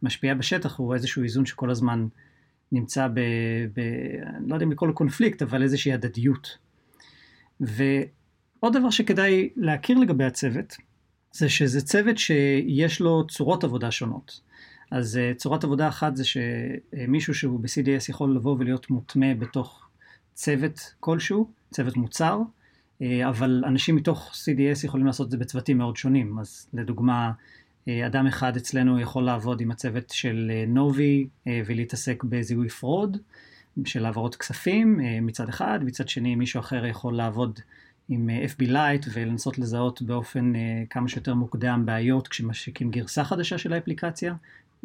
ומשפיעה 0.02 0.34
בשטח 0.34 0.78
הוא 0.78 0.94
איזשהו 0.94 1.22
איזון 1.22 1.46
שכל 1.46 1.70
הזמן 1.70 2.06
נמצא 2.72 3.08
ב... 3.08 3.20
ב 3.74 3.80
אני 4.36 4.48
לא 4.48 4.54
יודע 4.54 4.66
אם 4.66 4.72
לקרוא 4.72 4.88
לו 4.88 4.94
קונפליקט, 4.94 5.42
אבל 5.42 5.62
איזושהי 5.62 5.92
הדדיות. 5.92 6.65
ועוד 7.60 8.76
דבר 8.76 8.90
שכדאי 8.90 9.48
להכיר 9.56 9.98
לגבי 9.98 10.24
הצוות, 10.24 10.76
זה 11.32 11.48
שזה 11.48 11.80
צוות 11.80 12.18
שיש 12.18 13.00
לו 13.00 13.26
צורות 13.26 13.64
עבודה 13.64 13.90
שונות. 13.90 14.40
אז 14.90 15.16
אה, 15.16 15.32
צורת 15.36 15.64
עבודה 15.64 15.88
אחת 15.88 16.16
זה 16.16 16.24
שמישהו 16.24 17.34
שהוא 17.34 17.60
ב-CDS 17.60 18.06
יכול 18.08 18.36
לבוא 18.36 18.56
ולהיות 18.58 18.90
מוטמע 18.90 19.34
בתוך 19.34 19.88
צוות 20.34 20.94
כלשהו, 21.00 21.50
צוות 21.70 21.96
מוצר, 21.96 22.38
אה, 23.02 23.28
אבל 23.28 23.62
אנשים 23.66 23.96
מתוך 23.96 24.32
CDS 24.32 24.84
יכולים 24.86 25.06
לעשות 25.06 25.26
את 25.26 25.30
זה 25.30 25.36
בצוותים 25.36 25.78
מאוד 25.78 25.96
שונים. 25.96 26.38
אז 26.38 26.68
לדוגמה, 26.72 27.32
אה, 27.88 28.06
אדם 28.06 28.26
אחד 28.26 28.56
אצלנו 28.56 29.00
יכול 29.00 29.24
לעבוד 29.24 29.60
עם 29.60 29.70
הצוות 29.70 30.10
של 30.10 30.50
נובי 30.68 31.28
ולהתעסק 31.46 32.24
בזיהוי 32.24 32.68
fraud, 32.68 33.16
של 33.84 34.04
העברות 34.04 34.36
כספים 34.36 35.00
מצד 35.22 35.48
אחד, 35.48 35.78
מצד 35.82 36.08
שני 36.08 36.34
מישהו 36.34 36.60
אחר 36.60 36.86
יכול 36.86 37.16
לעבוד 37.16 37.60
עם 38.08 38.30
FB 38.56 38.62
Lite 38.62 39.08
ולנסות 39.12 39.58
לזהות 39.58 40.02
באופן 40.02 40.52
כמה 40.90 41.08
שיותר 41.08 41.34
מוקדם 41.34 41.82
בעיות 41.86 42.28
כשמשיקים 42.28 42.90
גרסה 42.90 43.24
חדשה 43.24 43.58
של 43.58 43.72
האפליקציה, 43.72 44.34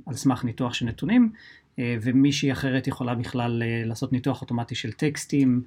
על 0.05 0.15
סמך 0.15 0.43
ניתוח 0.43 0.73
של 0.73 0.85
נתונים, 0.85 1.31
ומישהי 1.77 2.51
אחרת 2.51 2.87
יכולה 2.87 3.15
בכלל 3.15 3.63
לעשות 3.85 4.13
ניתוח 4.13 4.41
אוטומטי 4.41 4.75
של 4.75 4.91
טקסטים, 4.91 5.63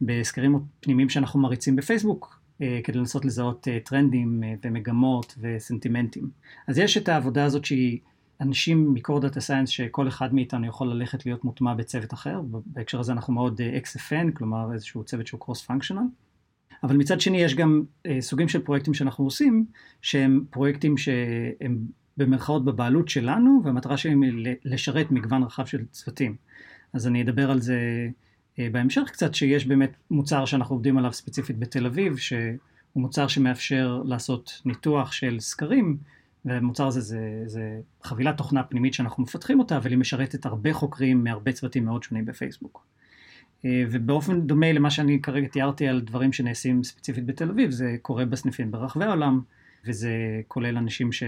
בסקרים 0.00 0.58
פנימיים 0.80 1.08
שאנחנו 1.08 1.40
מריצים 1.40 1.76
בפייסבוק, 1.76 2.40
אה, 2.62 2.80
כדי 2.84 2.98
לנסות 2.98 3.24
לזהות 3.24 3.68
אה, 3.68 3.78
טרנדים 3.84 4.44
אה, 4.44 4.54
ומגמות 4.64 5.34
וסנטימנטים. 5.40 6.30
אז 6.66 6.78
יש 6.78 6.96
את 6.96 7.08
העבודה 7.08 7.44
הזאת 7.44 7.64
שהיא 7.64 7.98
אנשים 8.40 8.94
מ 8.94 8.99
core 8.99 9.20
data 9.20 9.40
science 9.40 9.68
שכל 9.68 10.08
אחד 10.08 10.34
מאיתנו 10.34 10.66
יכול 10.66 10.88
ללכת 10.88 11.26
להיות 11.26 11.44
מוטמע 11.44 11.74
בצוות 11.74 12.14
אחר, 12.14 12.40
בהקשר 12.66 13.00
הזה 13.00 13.12
אנחנו 13.12 13.32
מאוד 13.32 13.60
XFN, 13.82 14.32
כלומר 14.34 14.72
איזשהו 14.72 15.04
צוות 15.04 15.26
שהוא 15.26 15.40
cross 15.40 15.62
functional. 15.62 16.06
אבל 16.82 16.96
מצד 16.96 17.20
שני 17.20 17.38
יש 17.38 17.54
גם 17.54 17.82
סוגים 18.20 18.48
של 18.48 18.62
פרויקטים 18.62 18.94
שאנחנו 18.94 19.24
עושים, 19.24 19.66
שהם 20.02 20.44
פרויקטים 20.50 20.96
שהם 20.96 21.78
במרכאות 22.16 22.64
בבעלות 22.64 23.08
שלנו, 23.08 23.60
והמטרה 23.64 23.96
שלהם 23.96 24.22
היא 24.22 24.54
לשרת 24.64 25.10
מגוון 25.10 25.42
רחב 25.42 25.66
של 25.66 25.84
צוותים. 25.90 26.36
אז 26.92 27.06
אני 27.06 27.22
אדבר 27.22 27.50
על 27.50 27.60
זה 27.60 28.08
אה, 28.58 28.68
בהמשך 28.72 29.02
קצת, 29.06 29.34
שיש 29.34 29.66
באמת 29.66 29.96
מוצר 30.10 30.44
שאנחנו 30.44 30.74
עובדים 30.74 30.98
עליו 30.98 31.12
ספציפית 31.12 31.58
בתל 31.58 31.86
אביב, 31.86 32.16
שהוא 32.16 32.58
מוצר 32.96 33.28
שמאפשר 33.28 34.02
לעשות 34.04 34.62
ניתוח 34.64 35.12
של 35.12 35.40
סקרים, 35.40 35.96
והמוצר 36.44 36.86
הזה 36.86 37.00
זה, 37.00 37.42
זה 37.46 37.80
חבילת 38.02 38.36
תוכנה 38.36 38.62
פנימית 38.62 38.94
שאנחנו 38.94 39.22
מפתחים 39.22 39.58
אותה, 39.58 39.76
אבל 39.76 39.90
היא 39.90 39.98
משרתת 39.98 40.46
הרבה 40.46 40.72
חוקרים 40.72 41.24
מהרבה 41.24 41.52
צוותים 41.52 41.84
מאוד 41.84 42.02
שונים 42.02 42.24
בפייסבוק. 42.24 42.86
אה, 43.64 43.84
ובאופן 43.90 44.40
דומה 44.40 44.72
למה 44.72 44.90
שאני 44.90 45.22
כרגע 45.22 45.48
תיארתי 45.48 45.88
על 45.88 46.00
דברים 46.00 46.32
שנעשים 46.32 46.84
ספציפית 46.84 47.26
בתל 47.26 47.50
אביב, 47.50 47.70
זה 47.70 47.96
קורה 48.02 48.24
בסניפים 48.24 48.70
ברחבי 48.70 49.04
העולם, 49.04 49.40
וזה 49.86 50.10
כולל 50.48 50.76
אנשים 50.76 51.12
ש... 51.12 51.22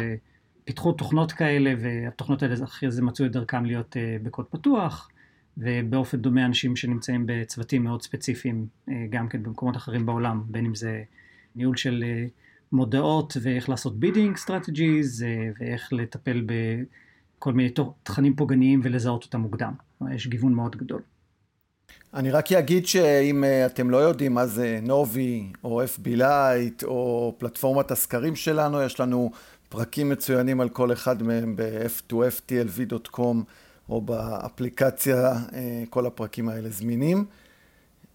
פיתחו 0.64 0.93
תוכנות 0.93 1.33
כאלה, 1.33 1.75
והתוכנות 1.79 2.43
האלה 2.43 2.64
אחרי 2.64 2.90
זה 2.90 3.02
מצאו 3.02 3.26
את 3.26 3.33
דרכם 3.33 3.64
להיות 3.64 3.97
בקוד 4.23 4.47
פתוח, 4.47 5.11
ובאופן 5.59 6.19
דומה 6.19 6.47
אנשים 6.47 6.76
שנמצאים 6.76 7.25
בצוותים 7.26 7.85
מאוד 7.85 8.02
ספציפיים, 8.02 8.67
גם 9.11 9.29
כן 9.29 9.43
במקומות 9.43 9.76
אחרים 9.76 10.07
בעולם, 10.07 10.43
בין 10.47 10.67
אם 10.67 10.75
זה 10.75 11.02
ניהול 11.57 11.76
של 11.76 12.05
מודעות 12.72 13.36
ואיך 13.42 13.68
לעשות 13.68 14.00
bidding 14.00 14.37
strategies, 14.37 15.25
ואיך 15.60 15.92
לטפל 15.92 16.46
בכל 16.46 17.52
מיני 17.52 17.70
תכנים 18.02 18.36
פוגעניים 18.36 18.80
ולזהות 18.84 19.24
אותם 19.24 19.40
מוקדם. 19.40 19.72
יש 20.10 20.26
גיוון 20.26 20.54
מאוד 20.54 20.76
גדול. 20.76 21.00
אני 22.14 22.30
רק 22.30 22.52
אגיד 22.52 22.86
שאם 22.86 23.44
אה, 23.44 23.66
אתם 23.66 23.90
לא 23.90 23.96
יודעים 23.96 24.34
מה 24.34 24.46
זה 24.46 24.78
נובי 24.82 25.52
או 25.64 25.82
FB 25.82 26.06
Lite 26.18 26.84
או 26.84 27.34
פלטפורמת 27.38 27.90
הסקרים 27.90 28.36
שלנו, 28.36 28.82
יש 28.82 29.00
לנו 29.00 29.30
פרקים 29.68 30.08
מצוינים 30.08 30.60
על 30.60 30.68
כל 30.68 30.92
אחד 30.92 31.22
מהם 31.22 31.56
ב-f2ftlv.com 31.56 33.36
או 33.88 34.00
באפליקציה, 34.00 35.32
אה, 35.32 35.82
כל 35.90 36.06
הפרקים 36.06 36.48
האלה 36.48 36.70
זמינים. 36.70 37.24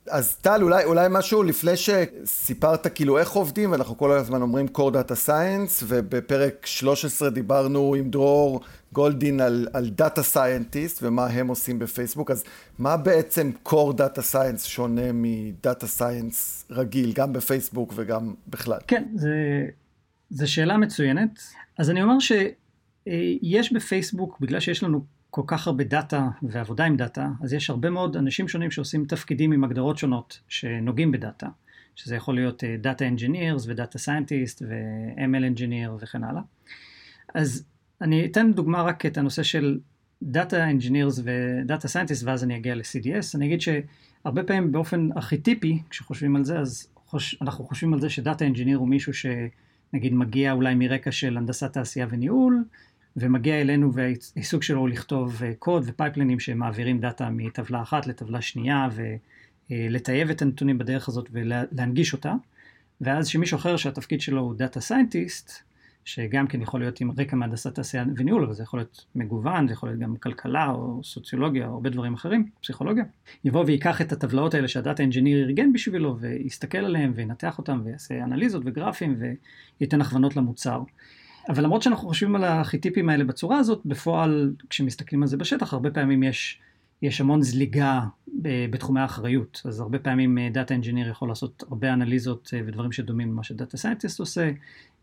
אז 0.09 0.35
טל, 0.35 0.63
אולי, 0.63 0.83
אולי 0.83 1.07
משהו 1.12 1.43
לפני 1.43 1.71
שסיפרת 1.75 2.88
כאילו 2.88 3.17
איך 3.17 3.31
עובדים, 3.31 3.71
ואנחנו 3.71 3.97
כל 3.97 4.12
הזמן 4.12 4.41
אומרים 4.41 4.65
core 4.77 4.91
data 4.91 5.27
science, 5.27 5.83
ובפרק 5.88 6.65
13 6.65 7.29
דיברנו 7.29 7.95
עם 7.95 8.09
דרור 8.09 8.62
גולדין 8.93 9.41
על, 9.41 9.67
על 9.74 9.91
data 10.01 10.21
scientist 10.33 11.00
ומה 11.01 11.25
הם 11.25 11.47
עושים 11.47 11.79
בפייסבוק, 11.79 12.31
אז 12.31 12.43
מה 12.79 12.97
בעצם 12.97 13.51
core 13.67 13.93
data 13.97 14.33
science 14.33 14.59
שונה 14.59 15.12
מ 15.13 15.28
data 15.28 15.86
science 16.00 16.71
רגיל, 16.71 17.13
גם 17.13 17.33
בפייסבוק 17.33 17.93
וגם 17.95 18.33
בכלל? 18.47 18.79
כן, 18.88 19.03
זו 20.29 20.51
שאלה 20.51 20.77
מצוינת. 20.77 21.39
אז 21.77 21.89
אני 21.89 22.03
אומר 22.03 22.17
שיש 22.19 23.74
בפייסבוק, 23.74 24.39
בגלל 24.39 24.59
שיש 24.59 24.83
לנו 24.83 25.14
כל 25.36 25.42
כך 25.48 25.68
הרבה 25.68 25.84
דאטה 25.84 26.27
ועבודה 26.42 26.86
עם 26.86 26.98
דאטה, 26.98 27.30
אז 27.42 27.54
יש 27.54 27.70
הרבה 27.70 27.89
מאוד 27.89 28.18
אנשים 28.18 28.48
שונים 28.48 28.72
שעושים 28.72 29.06
תפקידים 29.06 29.51
עם 29.51 29.63
הגדרות 29.63 29.98
שונות 29.98 30.39
שנוגעים 30.48 31.12
בדאטה, 31.12 31.48
שזה 31.96 32.15
יכול 32.15 32.36
להיות 32.36 32.63
data 32.82 33.08
engineers 33.08 33.67
ו 33.67 33.74
data 33.74 33.98
scientist 33.98 34.62
ו-ML 34.62 35.48
engineer 35.48 35.98
וכן 36.00 36.24
הלאה. 36.24 36.42
אז 37.34 37.65
אני 38.01 38.25
אתן 38.25 38.51
דוגמה 38.54 38.82
רק 38.82 39.06
את 39.06 39.18
הנושא 39.18 39.44
של 39.44 39.80
data 40.24 40.70
engineers 40.70 41.22
ו 41.24 41.36
data 41.36 41.88
scientist 41.88 42.24
ואז 42.24 42.44
אני 42.44 42.58
אגיע 42.58 42.75
ל-CDS. 42.75 43.36
אני 43.36 43.46
אגיד 43.46 43.62
שהרבה 43.62 44.44
פעמים 44.44 44.72
באופן 44.72 45.10
ארכיטיפי, 45.18 45.80
כשחושבים 45.89 46.36
על 46.36 46.44
זה, 46.44 46.60
אז 46.60 46.88
חוש, 47.06 47.38
אנחנו 47.42 47.65
חושבים 47.65 47.94
על 47.94 48.01
זה 48.01 48.10
ש 48.10 48.22
data 48.22 48.46
engineer 48.46 48.77
הוא 48.77 48.88
מישהו 48.88 49.13
שנגיד 49.13 50.13
מגיע 50.13 50.51
אולי 50.51 50.75
מרקע 50.75 51.12
של 51.12 51.38
הנדסת 51.38 51.74
תעשייה 51.74 52.08
וניהול, 52.10 52.63
ומגיע 53.17 53.62
אלינו 53.62 53.93
והעיסוק 53.93 54.63
שלו 54.63 54.79
הוא 54.79 54.89
לכתוב 54.89 55.43
אה, 55.43 55.53
קוד 55.60 55.84
ו 55.86 55.90
pipelineים 55.90 56.39
שמעבירים 56.39 57.00
דאטה 57.00 57.29
מטבלה 57.29 57.81
אחת 57.81 58.07
לטבלה 58.07 58.41
שנייה 58.41 58.88
ולטייב 59.69 60.29
את 60.29 60.41
הנתונים 60.41 60.77
בדרך 60.77 61.07
הזאת 61.10 61.29
ולהנגיש 61.31 62.13
אותה. 62.13 62.34
ואז 63.01 63.27
שמישהו 63.27 63.57
אחר 63.57 63.77
שהתפקיד 63.77 64.22
שלו 64.22 64.41
הוא 64.41 64.55
data 64.55 64.82
scientist, 64.82 65.51
שגם 66.05 66.48
כן 66.48 66.62
יכול 66.62 66.79
להיות 66.79 67.01
עם 67.01 67.12
רקע 67.17 67.36
מהנדסת 67.36 67.75
תעשייה 67.75 68.05
וניהול, 68.15 68.43
אבל 68.43 68.53
זה 68.53 68.63
יכול 68.63 68.79
להיות 68.79 69.05
מגוון, 69.15 69.67
זה 69.67 69.74
יכול 69.74 69.89
להיות 69.89 70.00
גם 70.00 70.15
כלכלה 70.15 70.69
או 70.69 71.03
סוציולוגיה 71.03 71.67
או 71.67 71.74
הרבה 71.74 71.89
דברים 71.89 72.13
אחרים, 72.13 72.50
פסיכולוגיה. 72.62 73.03
יבוא 73.45 73.63
ויקח 73.65 74.01
את 74.01 74.12
הטבלאות 74.12 74.53
האלה 74.53 74.67
שה 74.67 74.83
data 74.83 75.03
engineer 75.03 75.46
ארגן 75.45 75.74
בשבילו 75.74 76.17
ויסתכל 76.19 76.77
עליהם 76.77 77.12
וינתח 77.15 77.57
אותם 77.57 77.81
ויעשה 77.86 78.24
אנליזות 78.24 78.63
וגרפים 78.65 79.17
וייתן 79.79 80.01
הכוונות 80.01 80.36
למוצר. 80.36 80.81
אבל 81.50 81.64
למרות 81.64 81.82
שאנחנו 81.82 82.08
חושבים 82.08 82.36
על 82.36 82.44
הארכיטיפים 82.44 83.10
האלה 83.10 83.24
בצורה 83.24 83.58
הזאת, 83.58 83.82
בפועל, 83.86 84.54
כשמסתכלים 84.70 85.22
על 85.22 85.28
זה 85.28 85.38
בשטח, 85.38 85.74
הרבה 85.74 85.92
פעמים 85.92 86.24
יש, 86.24 86.60
יש 87.02 87.22
המון 87.22 87.42
זליגה 87.42 88.02
בתחומי 88.72 89.00
האחריות. 89.00 89.62
אז 89.66 89.80
הרבה 89.80 90.00
פעמים 90.00 90.38
data 90.51 90.74
אה, 90.74 90.78
engineer 90.77 91.10
יכול 91.10 91.30
לעשות 91.30 91.64
הרבה 91.70 91.94
אנליזות 91.94 92.52
אה, 92.54 92.62
ודברים 92.66 92.92
שדומים 92.92 93.32
למה 93.32 93.44
ש 93.44 93.55
data 93.55 93.77
scientist 93.77 94.20
עושה, 94.20 94.52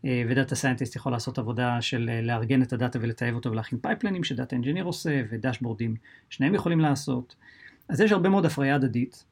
אה, 0.05 0.23
ו 0.29 0.34
data 0.34 0.55
scientist 0.55 0.95
יכול 0.95 1.11
לעשות 1.11 1.37
עבודה 1.37 1.81
של 1.81 2.19
לארגן 2.23 2.61
את 2.61 2.73
הדאטה 2.73 2.99
ולטייב 3.01 3.35
אותו 3.35 3.51
ולהכין 3.51 3.79
pipelineים 3.81 4.23
ש 4.23 4.34
data 4.34 4.55
engineer 4.55 4.85
עושה, 4.85 5.21
ו 5.31 5.36
dashboardים 5.36 5.95
שניהם 6.29 6.55
יכולים 6.55 6.79
לעשות. 6.79 7.35
אז 7.89 8.01
יש 8.01 8.11
הרבה 8.11 8.29
מאוד 8.29 8.45
הפריה 8.45 8.75
הדדית. 8.75 9.23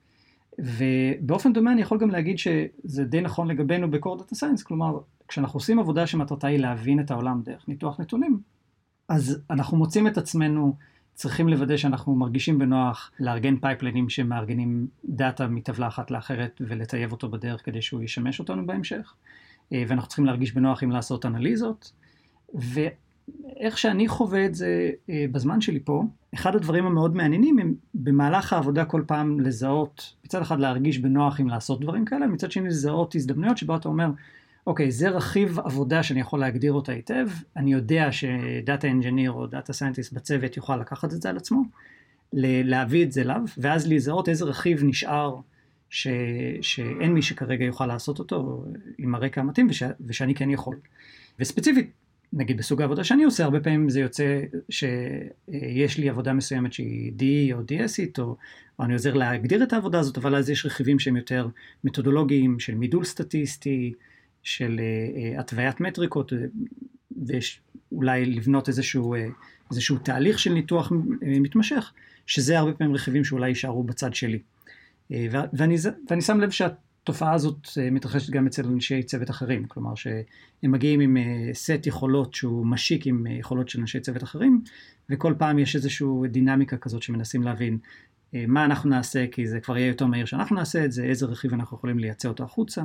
ובאופן 0.60 1.54
דומה 1.54 1.72
אני 1.72 1.82
יכול 1.82 1.98
גם 1.98 2.10
להגיד 2.10 2.38
שזה 2.38 3.04
די 3.04 3.22
נכון 3.22 3.48
לגבינו 3.48 3.92
ב 3.92 3.97
core 3.97 4.18
data 4.18 4.36
science, 4.36 4.64
כלומר 4.64 5.00
כשאנחנו 5.32 5.58
עושים 5.58 5.80
עבודה 5.80 6.08
שמטרתה 6.08 6.48
היא 6.48 6.60
להבין 6.60 7.00
את 7.00 7.12
העולם 7.12 7.42
דרך 7.46 7.68
ניתוח 7.68 8.00
נתונים, 8.00 8.40
אז 9.10 9.42
אנחנו 9.50 9.78
מוצאים 9.78 10.08
את 10.08 10.18
עצמנו 10.18 10.76
צריכים 11.14 11.50
לוודא 11.50 11.78
שאנחנו 11.78 12.16
מרגישים 12.16 12.60
בנוח 12.60 13.12
לארגן 13.20 13.58
pipelines 13.58 14.10
שמארגנים 14.10 14.88
data 15.06 15.48
מטבלה 15.48 15.88
אחת 15.88 16.12
לאחרת 16.12 16.62
ולטייב 16.68 17.12
אותו 17.12 17.30
בדרך 17.30 17.66
כדי 17.66 17.82
שהוא 17.82 18.02
ישמש 18.02 18.40
אותנו 18.40 18.66
בהמשך. 18.68 19.14
אה, 19.74 19.84
ואנחנו 19.88 20.08
צריכים 20.08 20.26
להרגיש 20.26 20.54
בנוח 20.54 20.84
עם 20.84 20.92
לעשות 20.92 21.26
אנליזות. 21.26 21.92
ואיך 22.54 23.78
שאני 23.78 24.08
חווה 24.08 24.46
את 24.46 24.56
זה 24.56 24.92
אה, 25.10 25.26
בזמן 25.32 25.62
שלי 25.62 25.80
פה, 25.80 26.04
אחד 26.34 26.56
הדברים 26.56 26.86
המאוד 26.86 27.16
מעניינים 27.16 27.60
הם 27.60 27.74
במהלך 27.94 28.54
העבודה 28.54 28.86
כל 28.86 29.04
פעם 29.08 29.40
לזהות, 29.40 30.16
מצד 30.26 30.42
אחד 30.42 30.60
להרגיש 30.60 30.98
בנוח 30.98 31.40
עם 31.40 31.48
לעשות 31.48 31.82
דברים 31.82 32.06
כאלה, 32.06 32.28
מצד 32.28 32.52
שני 32.52 32.68
לזהות 32.68 33.16
הזדמנויות 33.16 33.58
שבו 33.58 33.76
אתה 33.76 33.90
אומר, 33.90 34.10
אוקיי, 34.68 34.92
זה 34.92 35.10
רכיב 35.10 35.60
עבודה 35.60 36.04
שאני 36.04 36.20
יכול 36.20 36.40
להגדיר 36.40 36.74
אותה 36.74 36.92
היטב, 36.92 37.28
אני 37.58 37.74
יודע 37.74 38.12
ש 38.12 38.37
data 38.37 38.88
engineer 38.88 39.32
או 39.32 39.48
data 39.48 39.74
scientist 39.74 40.14
בצוות 40.14 40.58
יוכל 40.58 40.78
לקחת 40.78 41.14
את 41.14 41.22
זה 41.22 41.30
על 41.30 41.38
עצמו, 41.38 41.64
להביא 42.34 43.04
את 43.04 43.12
זה 43.12 43.22
אליו, 43.22 43.42
ואז 43.58 43.88
לזהות 43.88 44.30
איזה 44.30 44.46
רכיב 44.46 44.84
נשאר 44.84 45.36
ש, 45.90 46.08
שאין 46.62 47.14
מי 47.14 47.22
שכרגע 47.22 47.66
יוכל 47.66 47.86
לעשות 47.86 48.20
אותו 48.20 48.66
עם 48.98 49.16
הרקע 49.16 49.42
המתאים 49.42 49.68
וש, 49.70 49.84
ושאני 50.06 50.36
כן 50.36 50.50
יכול. 50.50 50.76
וספציפית, 51.40 51.92
נגיד 52.34 52.58
בסוג 52.58 52.82
העבודה 52.82 53.04
שאני 53.04 53.24
עושה, 53.24 53.44
הרבה 53.44 53.60
פעמים 53.60 53.90
זה 53.90 54.00
יוצא 54.00 54.42
שיש 54.70 55.98
לי 55.98 56.10
עבודה 56.10 56.34
מסוימת 56.34 56.74
שהיא 56.74 57.12
DE 57.18 57.24
או 57.54 57.60
DSית, 57.60 58.20
או, 58.20 58.36
או 58.80 58.86
אני 58.86 58.94
עוזר 58.94 59.14
להגדיר 59.14 59.64
את 59.64 59.74
העבודה 59.74 60.00
הזאת, 60.00 60.18
אבל 60.18 60.36
אז 60.36 60.50
יש 60.50 60.66
רכיבים 60.66 61.00
שהם 61.00 61.18
יותר 61.18 61.48
מתודולוגיים, 61.84 62.60
של 62.60 62.76
מידול 62.76 63.04
סטטיסטי, 63.04 63.94
של 64.44 64.80
uh, 64.80 65.40
התוויית 65.40 65.80
מטריקות, 65.80 66.34
ואולי 67.92 68.26
לבנות 68.26 68.68
איזשהו, 68.68 69.16
איזשהו 69.72 69.98
תהליך 69.98 70.40
של 70.40 70.54
ניתוח 70.54 70.92
מתמשך, 71.22 71.94
שזה 72.28 72.60
הרבה 72.60 72.74
פעמים 72.74 72.96
רכיבים 72.96 73.24
שאולי 73.24 73.50
יישארו 73.50 73.84
בצד 73.84 74.14
שלי. 74.14 74.40
ואני, 75.10 75.76
ואני 76.10 76.22
שם 76.22 76.40
לב 76.40 76.50
שהתופעה 76.50 77.34
הזאת 77.34 77.68
מתרחשת 77.92 78.30
גם 78.30 78.48
אצל 78.48 78.66
אנשי 78.66 79.04
צוות 79.04 79.30
אחרים, 79.30 79.66
כלומר 79.66 79.96
שהם 79.96 80.22
מגיעים 80.64 81.00
עם 81.00 81.18
סט 81.54 81.86
יכולות 81.86 82.34
שהוא 82.34 82.66
משיק 82.66 83.08
עם 83.08 83.28
יכולות 83.28 83.70
של 83.70 83.80
אנשי 83.80 84.00
צוות 84.00 84.24
אחרים, 84.24 84.62
וכל 85.10 85.34
פעם 85.38 85.60
יש 85.60 85.76
איזושהי 85.76 86.08
דינמיקה 86.28 86.78
כזאת 86.78 87.04
שמנסים 87.04 87.44
להבין 87.44 87.78
מה 88.34 88.66
אנחנו 88.66 88.90
נעשה, 88.90 89.28
כי 89.28 89.48
זה 89.48 89.60
כבר 89.60 89.78
יהיה 89.78 89.88
יותר 89.88 90.06
מהיר 90.06 90.26
שאנחנו 90.26 90.56
נעשה 90.56 90.86
את 90.86 90.92
זה, 90.92 91.04
איזה 91.04 91.26
רכיב 91.26 91.54
אנחנו 91.54 91.78
יכולים 91.78 92.00
לייצא 92.00 92.28
אותו 92.28 92.44
החוצה. 92.44 92.84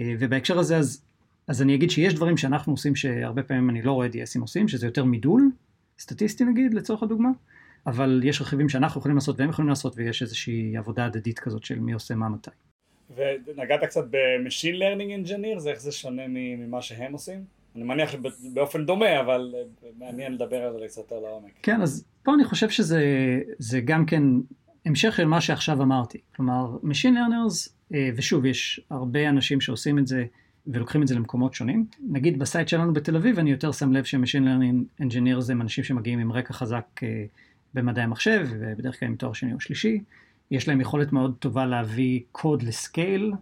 אה, 0.00 0.14
ובהקשר 0.18 0.58
הזה 0.58 0.76
אז, 0.76 1.04
אז 1.48 1.62
אני 1.62 1.74
אגיד 1.74 1.90
שיש 1.90 2.14
דברים 2.14 2.36
שאנחנו 2.36 2.72
עושים 2.72 2.96
שהרבה 2.96 3.42
פעמים 3.42 3.70
אני 3.70 3.82
לא 3.82 3.92
רואה 3.92 4.08
DSים 4.08 4.40
עושים, 4.40 4.68
שזה 4.68 4.86
יותר 4.86 5.04
מידול, 5.04 5.50
סטטיסטי 5.98 6.44
נגיד 6.44 6.74
לצורך 6.74 7.02
הדוגמה, 7.02 7.30
אבל 7.86 8.20
יש 8.24 8.42
רכיבים 8.42 8.68
שאנחנו 8.68 8.98
יכולים 8.98 9.16
לעשות 9.16 9.40
והם 9.40 9.48
יכולים 9.48 9.68
לעשות 9.68 9.92
ויש 9.96 10.22
איזושהי 10.22 10.76
עבודה 10.76 11.06
הדדית 11.06 11.38
כזאת 11.38 11.64
של 11.64 11.78
מי 11.78 11.92
עושה 11.92 12.14
מה 12.14 12.28
מתי. 12.28 12.50
ונגעת 13.16 13.84
קצת 13.84 14.04
ב-Machine 14.10 14.76
Learning 14.78 15.28
Engineer, 15.28 15.58
זה 15.58 15.70
איך 15.70 15.80
זה 15.80 15.92
שונה 15.92 16.22
ממה 16.28 16.82
שהם 16.82 17.12
עושים? 17.12 17.44
אני 17.76 17.84
מניח 17.84 18.10
שבאופן 18.10 18.86
דומה, 18.86 19.20
אבל 19.20 19.54
מעניין 19.98 20.32
לדבר 20.32 20.56
על 20.56 20.72
זה 20.72 20.86
קצת 20.86 20.96
יותר 20.96 21.20
לעומק. 21.20 21.52
כן, 21.62 21.82
אז 21.82 22.04
פה 22.22 22.34
אני 22.34 22.44
חושב 22.44 22.70
שזה 22.70 23.80
גם 23.84 24.06
כן 24.06 24.22
המשך 24.86 25.16
של 25.16 25.24
מה 25.24 25.40
שעכשיו 25.40 25.82
אמרתי. 25.82 26.18
כלומר, 26.36 26.76
Machine 26.82 27.14
Learning 27.14 27.70
ושוב, 27.90 28.46
יש 28.46 28.80
הרבה 28.90 29.28
אנשים 29.28 29.60
שעושים 29.60 29.98
את 29.98 30.06
זה 30.06 30.24
ולוקחים 30.66 31.02
את 31.02 31.08
זה 31.08 31.14
למקומות 31.14 31.54
שונים. 31.54 31.86
נגיד 32.08 32.38
ב 32.38 32.44
site 32.44 32.68
שלנו 32.68 32.92
בתל 32.92 33.16
אביב, 33.16 33.38
אני 33.38 33.50
יותר 33.50 33.72
שם 33.72 33.92
לב 33.92 34.04
ש-Machine 34.04 34.44
Learning 34.44 35.02
Engineers 35.02 35.50
הם 35.52 35.62
אנשים 35.62 35.84
שמגיעים 35.84 36.18
עם 36.18 36.32
רקע 36.32 36.52
חזק 36.52 36.84
אה, 37.02 37.24
במדעי 37.74 38.04
המחשב, 38.04 38.46
ובדרך 38.50 39.00
כלל 39.00 39.08
עם 39.08 39.16
תואר 39.16 39.32
שני 39.32 39.52
או 39.52 39.60
שלישי. 39.60 40.00
יש 40.50 40.68
להם 40.68 40.80
יכולת 40.80 41.12
מאוד 41.12 41.34
טובה 41.38 41.66
להביא 41.66 42.20
קוד 42.32 42.62
ל 42.62 42.72
scale, 42.72 43.32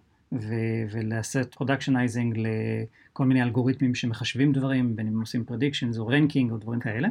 ולעשות 0.91 1.55
productionizing 1.55 2.39
לכל 2.39 3.25
מיני 3.25 3.43
אלגוריתמים 3.43 3.95
שמחשבים 3.95 4.53
דברים, 4.53 4.97
בין 4.97 5.07
אם 5.07 5.21
עושים 5.21 5.45
predictions 5.45 5.99
או 5.99 6.07
ranking 6.07 6.51
או 6.51 6.57
דברים 6.57 6.81
כאלה. 6.81 7.09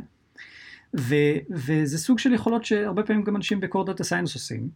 ו- 0.99 1.37
וזה 1.49 1.97
סוג 1.97 2.19
של 2.19 2.33
יכולות 2.33 2.65
שהרבה 2.65 3.03
פעמים 3.03 3.23
גם 3.23 3.35
אנשים 3.35 3.59
ב 3.59 3.64
core 3.64 3.85
data 3.85 4.03
science 4.03 4.33
עושים. 4.33 4.69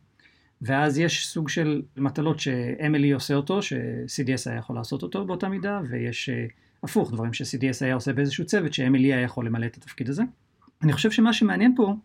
ואז 0.61 0.99
יש 0.99 1.27
סוג 1.27 1.49
של 1.49 1.81
מטלות 1.97 2.39
ש 2.39 2.68
MLE 2.68 3.11
עושה 3.11 3.33
אותו, 3.33 3.61
ש-CDS 3.61 4.49
היה 4.49 4.57
יכול 4.57 4.75
לעשות 4.75 5.03
אותו 5.03 5.25
באותה 5.25 5.49
מידה, 5.49 5.81
ויש 5.89 6.29
הפוך, 6.83 7.11
דברים 7.11 7.33
ש-CDS 7.33 7.77
היה 7.81 7.93
עושה 7.93 8.13
באיזשהו 8.13 8.45
צוות, 8.45 8.73
ש 8.73 8.89
MLE 8.89 9.13
היה 9.13 9.21
יכול 9.21 9.45
למלא 9.45 9.65
את 9.65 9.77
התפקיד 9.77 10.09
הזה. 10.09 10.23
אני 10.83 10.93
חושב 10.93 11.11
שמה 11.11 11.33
שמעניין 11.33 11.73
פה 11.75 11.95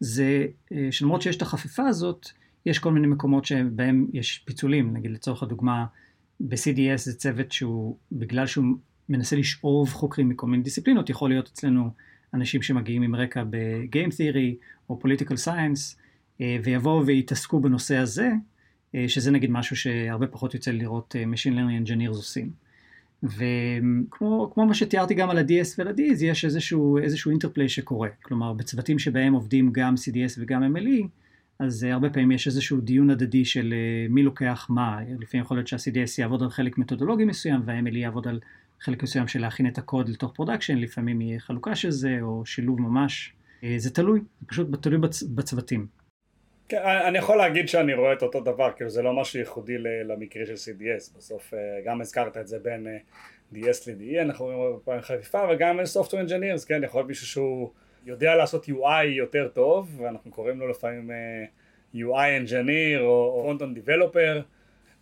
זה 0.00 0.46
אה, 0.72 0.88
שלמרות 0.90 1.22
שיש 1.22 1.36
את 1.36 1.42
החפיפה 1.42 1.86
הזאת, 1.86 2.26
יש 2.66 2.78
כל 2.78 2.92
מיני 2.92 3.06
מקומות 3.06 3.44
שבהם 3.44 4.06
יש 4.12 4.38
פיצולים, 4.38 4.96
נגיד 4.96 5.10
לצורך 5.10 5.42
הדוגמה, 5.42 5.86
ב-CDS 6.40 6.96
זה 6.96 7.14
צוות 7.16 7.52
שהוא, 7.52 7.96
בגלל 8.12 8.46
שהוא 8.46 8.64
מנסה 9.08 9.36
לשאוב 9.36 9.92
חוקרים 9.92 10.28
מכל 10.28 10.46
מיני 10.46 10.62
דיסציפלינות, 10.62 11.10
יכול 11.10 11.30
להיות 11.30 11.48
אצלנו 11.52 11.90
אנשים 12.34 12.62
שמגיעים 12.62 13.02
עם 13.02 13.16
רקע 13.16 13.44
ב-Game 13.50 14.10
Theory 14.10 14.64
או 14.90 15.00
Political 15.04 15.46
Science, 15.46 15.96
אה, 15.96 16.09
ויבואו 16.62 17.06
ויתעסקו 17.06 17.60
בנושא 17.60 17.96
הזה, 17.96 18.30
אה, 18.94 19.04
שזה 19.08 19.30
נגיד 19.30 19.50
משהו 19.50 19.76
שהרבה 19.76 20.26
פחות 20.26 20.54
יוצא 20.54 20.70
לראות 20.70 21.14
Machine 21.32 21.52
Learning 21.52 21.88
Engineers 21.88 22.08
עושים. 22.08 22.50
וכמו 23.22 24.52
מה 24.56 24.74
שתיארתי 24.74 25.14
גם 25.14 25.30
על 25.30 25.38
ה-DS 25.38 25.74
ול-Ds, 25.78 26.24
יש 26.24 26.44
איזשהו, 26.44 26.98
איזשהו 26.98 27.30
אינטרפליי 27.30 27.68
שקורה. 27.68 28.08
כלומר, 28.22 28.52
בצוותים 28.52 28.98
שבהם 28.98 29.32
עובדים 29.32 29.72
גם 29.72 29.94
CDS 29.94 30.38
וגם 30.38 30.76
MLE, 30.76 31.06
אז 31.58 31.82
הרבה 31.82 32.10
פעמים 32.10 32.32
יש 32.32 32.46
איזשהו 32.46 32.80
דיון 32.80 33.10
הדדי 33.10 33.44
של 33.44 33.74
אה, 33.76 34.06
מי 34.08 34.22
לוקח 34.22 34.66
מה. 34.70 34.98
לפעמים 35.18 35.44
יכול 35.44 35.56
להיות 35.56 35.68
שה-CDS 35.68 36.14
יעבוד 36.18 36.42
על 36.42 36.50
חלק 36.50 36.78
מתודולוגי 36.78 37.24
מסוים, 37.24 37.60
וה-MLE 37.64 37.96
יעבוד 37.96 38.28
על 38.28 38.40
חלק 38.80 39.02
מסוים 39.02 39.28
של 39.28 39.40
להכין 39.40 39.66
את 39.66 39.78
הקוד 39.78 40.08
לתוך 40.08 40.32
production, 40.34 40.78
לפעמים 40.78 41.20
יהיה 41.20 41.40
חלוקה 41.40 41.74
של 41.74 41.90
זה, 41.90 42.18
או 42.20 42.46
שילוב 42.46 42.80
ממש. 42.80 43.32
אה, 43.64 43.74
זה 43.78 43.90
תלוי, 43.90 44.20
זה 44.40 44.46
פשוט 44.46 44.82
תלוי 44.82 44.98
בצ... 44.98 45.22
בצוותים. 45.22 45.99
כן, 46.70 46.82
אני 46.82 47.18
יכול 47.18 47.36
להגיד 47.36 47.68
שאני 47.68 47.94
רואה 47.94 48.12
את 48.12 48.22
אותו 48.22 48.40
דבר, 48.40 48.72
כאילו 48.76 48.90
זה 48.90 49.02
לא 49.02 49.12
משהו 49.12 49.38
ייחודי 49.38 49.78
למקרה 49.78 50.46
של 50.46 50.54
CDS, 50.54 51.16
בסוף 51.16 51.54
אה, 51.54 51.58
גם 51.84 52.00
הזכרת 52.00 52.36
את 52.36 52.48
זה 52.48 52.58
בין 52.58 52.86
DS 53.52 53.56
ל-DE, 53.86 54.22
אנחנו 54.22 54.44
רואים 54.44 54.78
פעם 54.84 55.00
חפיפה, 55.00 55.44
וגם 55.50 55.80
Software 55.80 56.28
Engineers, 56.28 56.66
כן, 56.68 56.80
יכול 56.84 56.98
להיות 56.98 57.08
מישהו 57.08 57.26
שהוא 57.26 57.70
יודע 58.06 58.34
לעשות 58.34 58.64
UI 58.64 59.04
יותר 59.04 59.48
טוב, 59.48 60.00
ואנחנו 60.00 60.30
קוראים 60.30 60.60
לו 60.60 60.68
לפעמים 60.68 61.10
UI 61.94 62.46
Engineer 62.46 63.00
או 63.00 63.52
Front-end 63.52 63.88
Developer, 63.88 64.42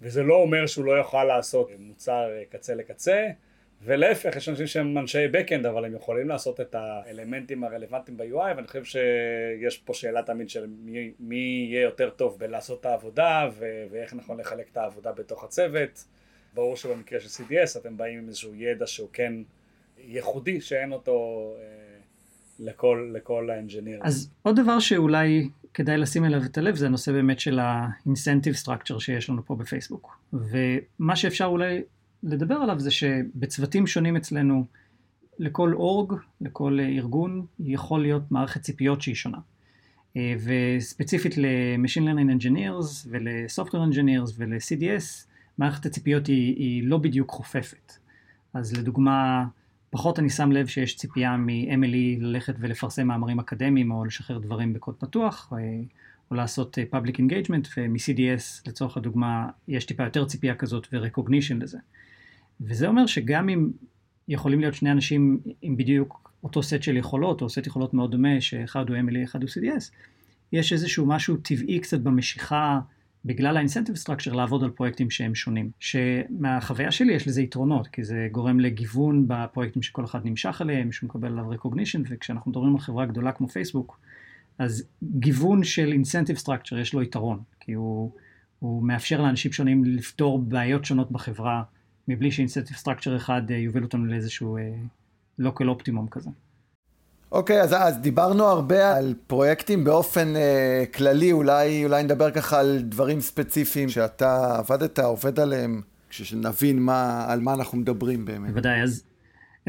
וזה 0.03 0.23
לא 0.23 0.35
אומר 0.35 0.67
שהוא 0.67 0.85
לא 0.85 0.93
יוכל 0.93 1.25
לעשות 1.25 1.71
מוצר 1.79 2.31
קצה 2.51 2.75
לקצה, 2.75 3.29
ולהפך, 3.83 4.37
יש 4.37 4.49
אנשים 4.49 4.67
שהם 4.67 4.99
אנשי 4.99 5.27
backend, 5.27 5.69
אבל 5.69 5.85
הם 5.85 5.95
יכולים 5.95 6.29
לעשות 6.29 6.61
את 6.61 6.75
האלמנטים 6.75 7.65
הרלוונטיים 7.65 8.17
ב-UI, 8.17 8.57
ואני 8.57 8.67
חושב 8.67 8.85
שיש 8.85 9.79
פה 9.79 9.95
שאלה 9.95 10.23
תמיד 10.23 10.51
של 10.51 10.67
מי, 10.67 11.13
מי 11.21 11.67
יהיה 11.71 11.83
יותר 11.83 12.11
טוב 12.11 12.39
בלעשות 12.39 12.81
את 12.81 12.87
העבודה, 12.87 13.49
ו- 13.53 13.85
ואיך 13.91 14.15
נכון 14.15 14.41
לחלק 14.41 14.69
את 14.73 14.77
העבודה 14.77 15.13
בתוך 15.13 15.45
הצוות. 15.45 16.05
ברור 16.55 16.77
שבמקרה 16.77 17.21
של 17.21 17.43
CDS 17.43 17.81
אתם 17.81 17.97
באים 17.97 18.19
עם 18.19 18.29
איזשהו 18.29 18.55
ידע 18.55 18.87
שהוא 18.87 19.09
כן 19.13 19.33
ייחודי, 19.99 20.61
שאין 20.61 20.93
אותו 20.93 21.51
אה, 21.59 21.65
לכל, 22.59 23.11
לכל 23.15 23.51
האנג'יניר. 23.51 24.01
אז 24.03 24.31
עוד 24.43 24.61
דבר 24.61 24.79
שאולי 24.79 25.49
כדאי 25.75 25.99
לשים 25.99 26.25
אליו 26.25 26.41
את 26.45 26.59
הלב, 26.59 26.75
זה 26.75 26.87
הנושא 26.87 27.13
באמת 27.13 27.41
של 27.41 27.59
ה-incentive 27.59 28.65
structure 28.65 29.01
שיש 29.01 29.31
לנו 29.31 29.45
פה 29.45 29.57
בפייסבוק. 29.57 30.21
ומה 30.33 31.17
שאפשר 31.17 31.45
אולי 31.45 31.83
לדבר 32.23 32.55
עליו 32.55 32.81
זה 32.81 32.91
שבצוותים 32.91 33.87
שונים 33.87 34.17
אצלנו, 34.17 34.65
לכל 35.39 35.73
אורג, 35.73 36.13
לכל 36.41 36.79
ארגון, 36.81 37.47
יכול 37.61 38.03
להיות 38.03 38.23
מערכת 38.31 38.63
ציפיות 38.63 39.03
שהיא 39.03 39.15
שונה. 39.15 39.39
אה, 40.17 40.35
וספציפית 40.45 41.37
ל-Machine 41.39 42.03
Learning 42.03 42.43
Engineers 42.43 43.07
ול-Software 43.11 43.93
Engineers 43.93 44.33
ול-CDS, 44.37 45.27
מערכת 45.59 45.87
הציפיות 45.87 46.27
היא, 46.27 46.57
היא 46.57 46.89
לא 46.89 46.99
בדיוק 46.99 47.31
חופפת. 47.31 47.93
אז 48.55 48.77
לדוגמה, 48.77 49.45
פחות 49.91 50.19
אני 50.19 50.31
שם 50.31 50.53
לב 50.53 50.67
שיש 50.67 50.97
ציפייה 50.97 51.37
מ-MLE 51.37 52.21
ללכת 52.21 52.55
ולפרסם 52.59 53.07
מאמרים 53.07 53.39
אקדמיים 53.39 53.91
או 53.91 54.05
לשחרר 54.05 54.39
דברים 54.39 54.73
בקוד 54.73 54.95
פתוח, 54.99 55.53
אה, 55.53 55.59
או 56.31 56.37
לעשות 56.37 56.79
אה, 56.79 56.85
public 56.93 57.15
engagement, 57.15 57.69
ומ-CDS 57.77 58.63
לצורך 58.67 58.97
הדוגמה 58.97 59.49
יש 59.69 59.85
טיפה 59.85 60.05
יותר 60.05 60.25
ציפייה 60.25 60.55
כזאת 60.55 60.89
ו-recognition 60.93 61.55
לזה. 61.61 61.79
וזה 62.61 62.87
אומר 62.87 63.07
שגם 63.07 63.49
אם 63.49 63.71
יכולים 64.29 64.61
להיות 64.61 64.75
שני 64.75 64.91
אנשים 64.91 65.41
עם 65.63 65.77
בדיוק 65.77 66.33
אותו 66.45 66.63
סט 66.63 66.83
של 66.83 66.97
יכולות, 66.97 67.43
או 67.43 67.49
סט 67.49 67.67
יכולות 67.67 67.95
מאוד 67.95 68.11
דומה, 68.11 68.41
שאחד 68.41 68.89
הוא 68.89 68.97
MLE, 68.97 69.25
אחד 69.25 69.43
הוא 69.43 69.51
CDS, 69.51 69.93
יש 70.53 70.73
איזשהו 70.73 71.07
משהו 71.07 71.37
טבעי 71.37 71.81
קצת 71.81 72.01
במשיכה, 72.01 72.81
בגלל 73.25 73.57
האינסנטיב 73.57 73.97
סטרקצ'ר, 73.97 74.33
לעבוד 74.33 74.65
על 74.65 74.71
פרויקטים 74.71 75.11
שהם 75.11 75.35
שונים. 75.35 75.71
שמהחוויה 75.81 76.91
שלי 76.91 77.13
יש 77.13 77.27
לזה 77.27 77.43
יתרונות, 77.43 77.87
כי 77.87 78.05
זה 78.05 78.29
גורם 78.33 78.61
לגיוון 78.61 79.25
בפרויקטים 79.29 79.83
שכל 79.83 80.05
אחד 80.05 80.21
נמשך 80.25 80.61
עליהם, 80.61 80.93
שהוא 80.93 81.09
מקבל 81.09 81.29
עליו 81.29 81.53
recognition, 81.53 82.01
וכשאנחנו 82.09 82.51
מדברים 82.51 82.75
על 82.75 82.81
חברה 82.81 83.07
גדולה 83.07 83.33
כמו 83.33 83.49
פייסבוק, 83.49 84.01
אז 84.59 84.89
גיוון 85.03 85.65
של 85.65 85.93
incentive 85.93 86.37
structure 86.37 86.79
יש 86.79 86.95
לו 86.95 87.03
יתרון, 87.03 87.43
כי 87.61 87.73
הוא, 87.73 88.13
הוא 88.59 88.83
מאפשר 88.83 89.23
לאנשים 89.23 89.53
שונים 89.53 89.85
לפתור 89.85 90.39
בעיות 90.39 90.85
שונות 90.85 91.13
בחברה. 91.13 91.63
מבלי 92.09 92.31
ש 92.31 92.39
incentive 92.39 92.77
structure 92.77 93.17
אחד 93.17 93.43
אה, 93.51 93.57
יוביל 93.57 93.83
אותנו 93.83 94.05
לאיזשהו 94.05 94.59
local 95.39 95.65
אה, 95.65 95.71
optimum 95.71 96.09
כזה. 96.11 96.31
אוקיי, 97.33 97.61
okay, 97.61 97.65
אז, 97.65 97.73
אז 97.73 97.99
דיברנו 97.99 98.45
הרבה 98.45 98.97
על 98.97 99.15
פרויקטים 99.27 99.85
באופן 99.85 100.35
uh, 100.37 100.97
כללי, 100.97 101.33
אולי, 101.33 101.85
אולי 101.85 102.03
נדבר 102.03 102.31
ככה 102.31 102.61
על 102.61 102.79
דברים 102.83 103.21
ספציפיים 103.21 103.89
שאתה 103.89 104.59
עבדת, 104.59 104.99
עובד 104.99 105.41
עליהם, 105.41 105.83
כשנבין 106.11 106.79
מה, 106.79 107.25
על 107.29 107.41
מה 107.41 107.55
אנחנו 107.55 107.79
מדברים 107.79 108.25
באמת. 108.25 108.51
בוודאי, 108.51 108.83
אז 108.83 109.05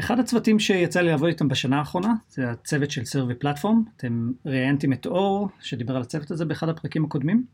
אחד 0.00 0.18
הצוותים 0.18 0.58
שיצא 0.58 1.00
לי 1.00 1.10
לעבוד 1.10 1.28
איתם 1.28 1.48
בשנה 1.48 1.78
האחרונה, 1.78 2.12
זה 2.28 2.50
הצוות 2.50 2.90
של 2.90 3.04
סרבי 3.04 3.34
פלטפורם. 3.34 3.82
אתם 3.96 4.32
ראיינתם 4.46 4.92
את 4.92 5.06
אור, 5.06 5.48
שדיבר 5.60 5.96
על 5.96 6.02
הצוות 6.02 6.30
הזה 6.30 6.44
באחד 6.44 6.68
הפרקים 6.68 7.04
הקודמים. 7.04 7.44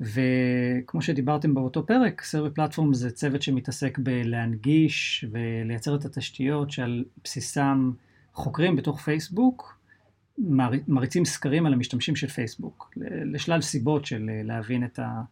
וכמו 0.00 1.02
שדיברתם 1.02 1.54
באותו 1.54 1.86
פרק, 1.86 2.22
סרבי 2.22 2.54
פלטפורם 2.54 2.94
זה 2.94 3.10
צוות 3.10 3.42
שמתעסק 3.42 3.98
בלהנגיש 3.98 5.24
ולייצר 5.30 5.94
את 5.94 6.04
התשתיות 6.04 6.70
שעל 6.70 7.04
בסיסם 7.24 7.92
חוקרים 8.34 8.76
בתוך 8.76 9.00
פייסבוק, 9.00 9.78
מריצים 10.88 11.24
סקרים 11.24 11.66
על 11.66 11.72
המשתמשים 11.72 12.16
של 12.16 12.28
פייסבוק, 12.28 12.94
לשלל 13.24 13.60
סיבות 13.60 14.04
של 14.04 14.30
להבין 14.44 14.84
את, 14.84 14.98
ה, 14.98 15.22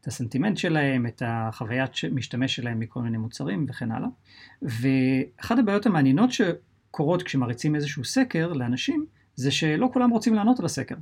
את 0.00 0.06
הסנטימנט 0.06 0.56
שלהם, 0.56 1.06
את 1.06 1.22
החוויית 1.26 1.90
משתמש 2.12 2.56
שלהם 2.56 2.80
מכל 2.80 3.02
מיני 3.02 3.18
מוצרים 3.18 3.66
וכן 3.68 3.92
הלאה. 3.92 4.08
ואחת 4.62 5.58
הבעיות 5.58 5.86
המעניינות 5.86 6.30
שקורות 6.32 7.22
כשמריצים 7.22 7.74
איזשהו 7.74 8.04
סקר 8.04 8.52
לאנשים, 8.52 9.06
זה 9.34 9.50
שלא 9.50 9.90
כולם 9.92 10.10
רוצים 10.10 10.34
לענות 10.34 10.58
על 10.60 10.64
הסקר. 10.64 10.94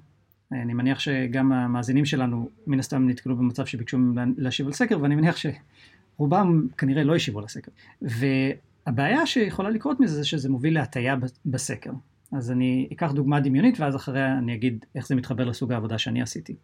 אני 0.53 0.75
מניח 0.75 0.99
שגם 0.99 1.53
המאזינים 1.53 2.05
שלנו 2.05 2.49
מן 2.67 2.79
הסתם 2.79 3.09
נתקלו 3.09 3.37
במצב 3.37 3.67
שביקשו 3.67 3.99
להשיב 4.37 4.67
על 4.67 4.73
סקר, 4.73 5.01
ואני 5.03 5.15
מניח 5.15 5.37
שרובם 5.37 6.67
כנראה 6.79 7.05
לא 7.05 7.17
ישיבו 7.17 7.39
על 7.39 7.45
הסקר. 7.45 7.71
והבעיה 8.03 9.27
שיכולה 9.27 9.71
לקרות 9.71 10.01
מזה 10.01 10.15
זה 10.15 10.25
שזה 10.25 10.49
מוביל 10.51 10.75
להטייה 10.75 11.17
בסקר. 11.47 11.91
אז 12.33 12.51
אני 12.51 12.89
אקח 12.93 13.13
דוגמה 13.13 13.41
דמיונית 13.41 13.81
ואז 13.81 13.97
אחריה 13.97 14.39
אני 14.39 14.55
אגיד 14.55 14.85
איך 14.95 15.07
זה 15.07 15.15
מתחבר 15.15 15.45
לסוג 15.45 15.73
העבודה 15.73 15.99
שאני 15.99 16.23
עשיתי. 16.23 16.55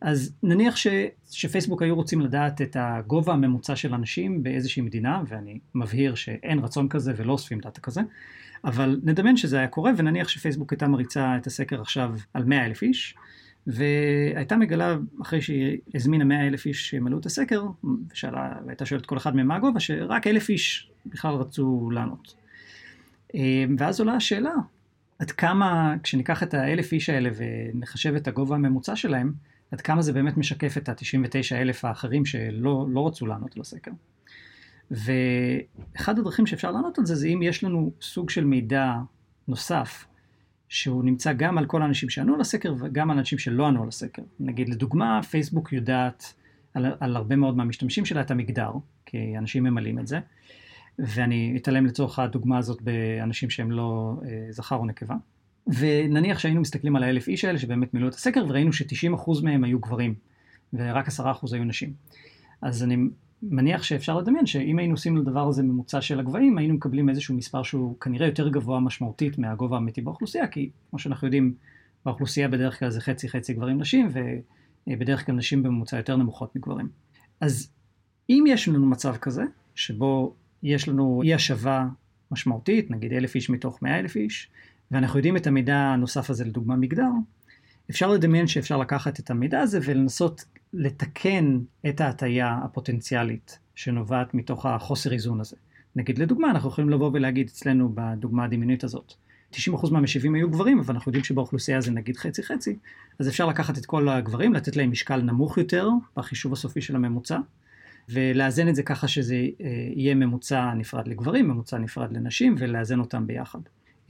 אז 0.00 0.32
נניח 0.42 0.76
ש, 0.76 0.86
שפייסבוק 1.30 1.82
היו 1.82 1.94
רוצים 1.94 2.20
לדעת 2.20 2.62
את 2.62 2.76
הגובה 2.80 3.32
הממוצע 3.32 3.76
של 3.76 3.94
אנשים 3.94 4.42
באיזושהי 4.42 4.82
מדינה, 4.82 5.22
ואני 5.28 5.58
מבהיר 5.74 6.14
שאין 6.14 6.58
רצון 6.58 6.88
כזה 6.88 7.12
ולא 7.16 7.32
אוספים 7.32 7.60
דאטה 7.60 7.80
כזה, 7.80 8.00
אבל 8.64 9.00
נדמיין 9.04 9.36
שזה 9.36 9.58
היה 9.58 9.68
קורה, 9.68 9.92
ונניח 9.96 10.28
שפייסבוק 10.28 10.72
הייתה 10.72 10.88
מריצה 10.88 11.36
את 11.36 11.46
הסקר 11.46 11.80
עכשיו 11.80 12.14
על 12.34 12.44
100 12.44 12.66
אלף 12.66 12.82
איש, 12.82 13.14
והייתה 13.66 14.56
מגלה, 14.56 14.96
אחרי 15.22 15.40
שהיא 15.40 15.78
הזמינה 15.94 16.24
100 16.24 16.46
אלף 16.46 16.66
איש 16.66 16.90
שימלאו 16.90 17.18
את 17.18 17.26
הסקר, 17.26 17.66
ושאלה, 18.12 18.52
והייתה 18.66 18.86
שואלת 18.86 19.06
כל 19.06 19.16
אחד 19.16 19.36
מהם 19.36 19.46
מה 19.46 19.56
הגובה, 19.56 19.80
שרק 19.80 20.26
אלף 20.26 20.48
איש 20.48 20.90
בכלל 21.06 21.34
רצו 21.34 21.90
לענות. 21.90 22.34
ואז 23.78 24.00
עולה 24.00 24.14
השאלה, 24.14 24.52
עד 25.18 25.30
כמה, 25.30 25.94
כשניקח 26.02 26.42
את 26.42 26.54
האלף 26.54 26.92
איש 26.92 27.10
האלה 27.10 27.30
ונחשב 27.36 28.14
את 28.14 28.28
הגובה 28.28 28.54
הממוצע 28.54 28.96
שלהם, 28.96 29.32
עד 29.70 29.80
כמה 29.80 30.02
זה 30.02 30.12
באמת 30.12 30.36
משקף 30.36 30.76
את 30.76 30.88
ה-99 30.88 31.54
אלף 31.54 31.84
האחרים 31.84 32.24
שלא 32.24 32.86
לא 32.90 33.06
רצו 33.06 33.26
לענות 33.26 33.56
על 33.56 33.60
הסקר. 33.60 33.90
ואחד 34.90 36.18
הדרכים 36.18 36.46
שאפשר 36.46 36.70
לענות 36.70 36.98
על 36.98 37.06
זה, 37.06 37.14
זה 37.14 37.28
אם 37.28 37.42
יש 37.42 37.64
לנו 37.64 37.92
סוג 38.00 38.30
של 38.30 38.44
מידע 38.44 38.94
נוסף, 39.48 40.06
שהוא 40.68 41.04
נמצא 41.04 41.32
גם 41.32 41.58
על 41.58 41.66
כל 41.66 41.82
האנשים 41.82 42.10
שענו 42.10 42.34
על 42.34 42.40
הסקר 42.40 42.74
וגם 42.80 43.10
על 43.10 43.18
אנשים 43.18 43.38
שלא 43.38 43.66
ענו 43.66 43.82
על 43.82 43.88
הסקר. 43.88 44.22
נגיד, 44.40 44.68
לדוגמה, 44.68 45.22
פייסבוק 45.22 45.72
יודעת 45.72 46.34
על, 46.74 46.86
על 47.00 47.16
הרבה 47.16 47.36
מאוד 47.36 47.56
מהמשתמשים 47.56 48.04
שלה 48.04 48.20
את 48.20 48.30
המגדר, 48.30 48.70
כי 49.06 49.38
אנשים 49.38 49.64
ממלאים 49.64 49.98
את 49.98 50.06
זה, 50.06 50.20
ואני 50.98 51.54
אתעלם 51.56 51.86
לצורך 51.86 52.18
הדוגמה 52.18 52.58
הזאת 52.58 52.82
באנשים 52.82 53.50
שהם 53.50 53.70
לא 53.70 54.20
אה, 54.24 54.46
זכר 54.50 54.76
או 54.76 54.86
נקבה. 54.86 55.14
ונניח 55.66 56.38
שהיינו 56.38 56.60
מסתכלים 56.60 56.96
על 56.96 57.02
האלף 57.02 57.28
איש 57.28 57.44
האלה 57.44 57.58
שבאמת 57.58 57.94
מילאו 57.94 58.08
את 58.08 58.14
הסקר, 58.14 58.44
וראינו 58.48 58.72
ש-90% 58.72 59.42
מהם 59.42 59.64
היו 59.64 59.78
גברים, 59.78 60.14
ורק 60.72 61.08
10% 61.08 61.12
היו 61.52 61.64
נשים. 61.64 61.92
אז 62.62 62.82
אני 62.82 62.96
מניח 63.42 63.82
שאפשר 63.82 64.18
לדמיין 64.18 64.46
שאם 64.46 64.78
היינו 64.78 64.94
עושים 64.94 65.16
לדבר 65.16 65.48
הזה 65.48 65.62
ממוצע 65.62 66.00
של 66.00 66.20
הגבהים, 66.20 66.58
היינו 66.58 66.74
מקבלים 66.74 67.08
איזשהו 67.08 67.34
מספר 67.34 67.62
שהוא 67.62 68.00
כנראה 68.00 68.26
יותר 68.26 68.48
גבוה 68.48 68.80
משמעותית 68.80 69.38
מהגובה 69.38 69.76
האמיתי 69.76 70.00
באוכלוסייה, 70.00 70.46
כי 70.46 70.70
כמו 70.90 70.98
שאנחנו 70.98 71.26
יודעים, 71.26 71.54
באוכלוסייה 72.04 72.48
בדרך 72.48 72.78
כלל 72.78 72.90
זה 72.90 73.00
חצי 73.00 73.28
חצי 73.28 73.54
גברים 73.54 73.78
נשים, 73.78 74.08
ובדרך 74.86 75.26
כלל 75.26 75.34
נשים 75.34 75.62
בממוצע 75.62 75.96
יותר 75.96 76.16
נמוכות 76.16 76.56
מגברים. 76.56 76.88
אז 77.40 77.70
אם 78.30 78.44
יש 78.48 78.68
לנו 78.68 78.86
מצב 78.86 79.16
כזה, 79.16 79.42
שבו 79.74 80.34
יש 80.62 80.88
לנו 80.88 81.22
אי 81.24 81.34
השבה 81.34 81.86
משמעותית, 82.30 82.90
נגיד 82.90 83.12
אלף 83.12 83.34
איש 83.34 83.50
מתוך 83.50 83.82
מאה 83.82 83.98
אלף 83.98 84.16
איש, 84.16 84.50
ואנחנו 84.90 85.18
יודעים 85.18 85.36
את 85.36 85.46
המידע 85.46 85.76
הנוסף 85.76 86.30
הזה 86.30 86.44
לדוגמה 86.44 86.76
מגדר, 86.76 87.10
אפשר 87.90 88.10
לדמיין 88.10 88.46
שאפשר 88.46 88.76
לקחת 88.76 89.20
את 89.20 89.30
המידע 89.30 89.60
הזה 89.60 89.78
ולנסות 89.84 90.44
לתקן 90.72 91.58
את 91.88 92.00
ההטייה 92.00 92.58
הפוטנציאלית 92.64 93.58
שנובעת 93.74 94.34
מתוך 94.34 94.66
החוסר 94.66 95.12
איזון 95.12 95.40
הזה. 95.40 95.56
נגיד 95.96 96.18
לדוגמה, 96.18 96.50
אנחנו 96.50 96.68
יכולים 96.68 96.90
לבוא 96.90 97.10
ולהגיד 97.12 97.46
אצלנו 97.46 97.92
בדוגמה 97.94 98.44
הדמיונית 98.44 98.84
הזאת, 98.84 99.14
90% 99.52 99.56
מהמשיבים 99.92 100.34
היו 100.34 100.50
גברים, 100.50 100.78
אבל 100.78 100.94
אנחנו 100.94 101.10
יודעים 101.10 101.24
שבאוכלוסייה 101.24 101.80
זה 101.80 101.90
נגיד 101.90 102.16
חצי 102.16 102.42
חצי, 102.42 102.76
אז 103.18 103.28
אפשר 103.28 103.46
לקחת 103.46 103.78
את 103.78 103.86
כל 103.86 104.08
הגברים, 104.08 104.54
לתת 104.54 104.76
להם 104.76 104.90
משקל 104.90 105.22
נמוך 105.22 105.58
יותר 105.58 105.88
בחישוב 106.16 106.52
הסופי 106.52 106.80
של 106.80 106.96
הממוצע, 106.96 107.38
ולאזן 108.08 108.68
את 108.68 108.74
זה 108.74 108.82
ככה 108.82 109.08
שזה 109.08 109.34
אה, 109.34 109.66
יהיה 109.94 110.14
ממוצע 110.14 110.74
נפרד 110.74 111.08
לגברים, 111.08 111.48
ממוצע 111.48 111.78
נפרד 111.78 112.12
לנשים, 112.12 112.54
ולאזן 112.58 113.00
אותם 113.00 113.26
ביחד. 113.26 113.60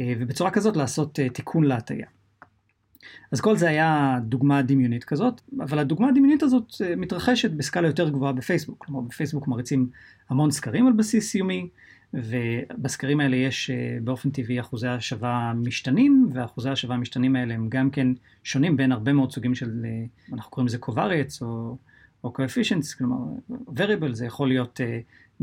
אה, 0.01 0.13
ובצורה 0.19 0.51
כזאת 0.51 0.77
לעשות 0.77 1.21
אה, 1.21 1.29
תיקון 1.29 1.65
להטייה. 1.65 2.07
אז 3.33 3.41
כל 3.41 3.57
זה 3.57 3.69
היה 3.69 4.19
דוגמה 4.23 4.63
דמיונית 4.63 5.05
כזאת, 5.05 5.41
אבל 5.61 5.79
הדוגמה 5.79 6.09
הדמיונית 6.09 6.43
הזאת 6.43 6.73
מתרחשת 6.97 7.51
בסקאלה 7.51 7.89
יותר 7.89 8.09
גבוהה 8.09 8.33
בפייסבוק. 8.33 8.85
כלומר, 8.87 9.01
בפייסבוק 9.01 9.49
מריצים 9.49 9.89
המון 10.31 10.51
סקרים 10.51 10.87
על 10.87 10.93
בסיס 10.93 11.35
יומי, 11.35 11.69
ובסקרים 12.15 13.21
האלה 13.21 13.37
יש 13.37 13.71
באופן 14.05 14.31
טבעי 14.31 14.61
אחוזי 14.61 14.89
השבה 14.89 15.53
משתנים, 15.57 16.29
ואחוזי 16.33 16.71
השבה 16.71 16.95
המשתנים 16.95 17.37
האלה 17.37 17.55
הם 17.55 17.69
גם 17.69 17.91
כן 17.91 18.09
שונים 18.45 18.77
בין 18.77 18.93
הרבה 18.93 19.13
מאוד 19.13 19.33
סוגים 19.33 19.55
של, 19.55 19.87
אנחנו 20.33 20.51
קוראים 20.51 20.67
לזה 20.67 20.79
covariates, 20.79 21.43
או 21.43 21.77
או 22.25 22.33
coefficients, 22.37 22.99
כלומר 22.99 23.17
variable 23.51 24.13
זה 24.13 24.27
יכול 24.27 24.49
להיות 24.49 24.81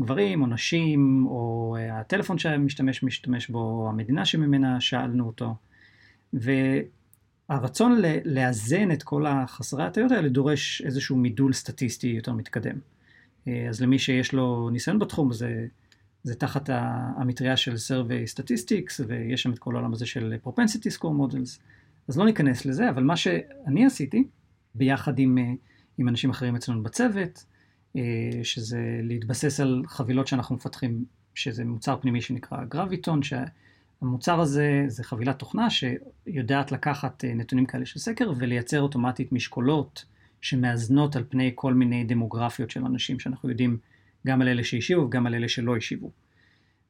גברים 0.00 0.42
או 0.42 0.46
נשים, 0.46 1.26
או 1.26 1.76
הטלפון 1.92 2.38
שהמשתמש 2.38 3.02
משתמש 3.02 3.48
בו, 3.48 3.58
או 3.58 3.88
המדינה 3.88 4.24
שממנה 4.24 4.80
שאלנו 4.80 5.26
אותו. 5.26 5.54
והרצון 7.48 8.02
לאזן 8.24 8.92
את 8.92 9.02
כל 9.02 9.26
החסרי 9.26 9.84
הטעויות 9.84 10.12
האלה 10.12 10.28
דורש 10.28 10.82
איזשהו 10.82 11.16
מידול 11.16 11.52
סטטיסטי 11.52 12.06
יותר 12.06 12.32
מתקדם. 12.32 12.78
Uh, 12.78 13.50
אז 13.68 13.80
למי 13.80 13.98
שיש 13.98 14.32
לו 14.32 14.70
ניסיון 14.70 14.98
בתחום 14.98 15.32
זה, 15.32 15.66
זה 16.22 16.34
תחת 16.34 16.70
המטריה 17.16 17.56
של 17.56 17.74
survey 17.74 18.34
statistics, 18.34 19.04
ויש 19.06 19.42
שם 19.42 19.52
את 19.52 19.58
כל 19.58 19.74
העולם 19.74 19.92
הזה 19.92 20.06
של 20.06 20.34
propensity 20.44 20.98
score 20.98 21.32
models. 21.32 21.60
אז 22.08 22.18
לא 22.18 22.24
ניכנס 22.24 22.66
לזה, 22.66 22.90
אבל 22.90 23.02
מה 23.02 23.16
שאני 23.16 23.86
עשיתי, 23.86 24.24
ביחד 24.74 25.18
עם... 25.18 25.38
Uh, 25.38 25.66
עם 25.98 26.08
אנשים 26.08 26.30
אחרים 26.30 26.56
אצלנו 26.56 26.82
בצוות, 26.82 27.44
אה, 27.96 28.02
שזה 28.42 29.00
להתבסס 29.02 29.60
על 29.60 29.82
חבילות 29.86 30.26
שאנחנו 30.26 30.54
מפתחים, 30.54 31.04
שזה 31.34 31.64
מוצר 31.64 31.96
פנימי 32.00 32.20
שנקרא 32.20 32.64
גרביטון, 32.64 33.22
שהמוצר 34.06 34.40
הזה 34.40 34.84
זה 34.88 35.04
חבילת 35.04 35.38
תוכנה 35.38 35.68
שיודעת 35.70 36.72
לקחת 36.72 37.24
אה, 37.24 37.34
נתונים 37.34 37.66
כאלה 37.66 37.86
של 37.86 37.98
סקר 37.98 38.32
ולייצר 38.36 38.80
אוטומטית 38.80 39.32
משקולות 39.32 40.04
שמאזנות 40.40 41.16
על 41.16 41.24
פני 41.28 41.52
כל 41.54 41.74
מיני 41.74 42.04
דמוגרפיות 42.04 42.70
של 42.70 42.84
אנשים 42.84 43.20
שאנחנו 43.20 43.50
יודעים 43.50 43.78
גם 44.26 44.42
על 44.42 44.48
אלה 44.48 44.64
שהשיבו 44.64 45.02
וגם 45.02 45.26
על 45.26 45.34
אלה 45.34 45.48
שלא 45.48 45.76
השיבו. 45.76 46.10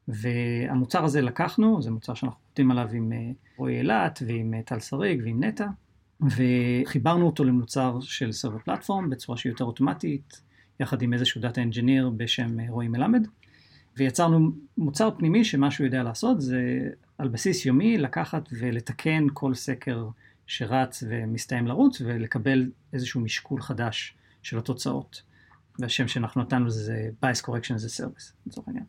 והמוצר 0.09 1.05
הזה 1.05 1.21
לקחנו, 1.21 1.83
זה 1.83 1.91
מוצר 1.91 2.15
שאנחנו 2.15 2.41
עובדים 2.49 2.71
עליו 2.71 2.89
עם 2.93 3.13
אה, 3.13 3.31
רועי 3.57 3.79
אילת 3.79 4.23
ועם 4.27 4.55
טל 4.65 4.81
שריג 4.81 5.21
ועם 5.25 5.45
נטע. 5.45 5.67
וחיברנו 6.21 7.27
אותו 7.27 7.45
למוצר 7.45 7.99
של 8.01 8.33
survey 8.33 8.59
platform 8.59 9.11
בצורה 9.11 9.39
שהיא 9.39 9.53
יותר 9.53 9.65
אוטומטית, 9.65 10.41
יחד 10.81 11.03
עם 11.03 11.13
איזשהו 11.13 11.41
data 11.41 11.63
engineer 11.63 12.11
בשם 12.17 12.61
אה, 12.61 12.65
רועי 12.69 12.89
מלמד, 12.89 13.27
ויצרנו 13.97 14.51
מוצר 14.79 15.11
פנימי 15.19 15.45
שמה 15.45 15.71
שהוא 15.71 15.85
יודע 15.85 16.03
לעשות 16.03 16.41
זה 16.41 16.61
על 17.19 17.29
בסיס 17.29 17.67
יומי 17.67 17.99
לקחת 17.99 18.49
ולתקן 18.61 19.27
כל 19.33 19.55
סקר 19.55 20.05
שרץ 20.47 21.03
ומסתיים 21.09 21.67
לרוץ 21.67 22.01
ולקבל 22.01 22.71
איזשהו 22.93 23.21
משקול 23.21 23.61
חדש 23.61 24.15
של 24.43 24.59
התוצאות. 24.59 25.23
והשם 25.79 26.09
שאנחנו 26.09 26.43
נתנו 26.43 26.71
זה 26.71 27.09
bias 27.25 27.43
correction 27.45 27.75
as 27.75 28.01
a 28.01 28.03
service, 28.03 28.33
לצורך 28.47 28.69
העניין. 28.69 28.85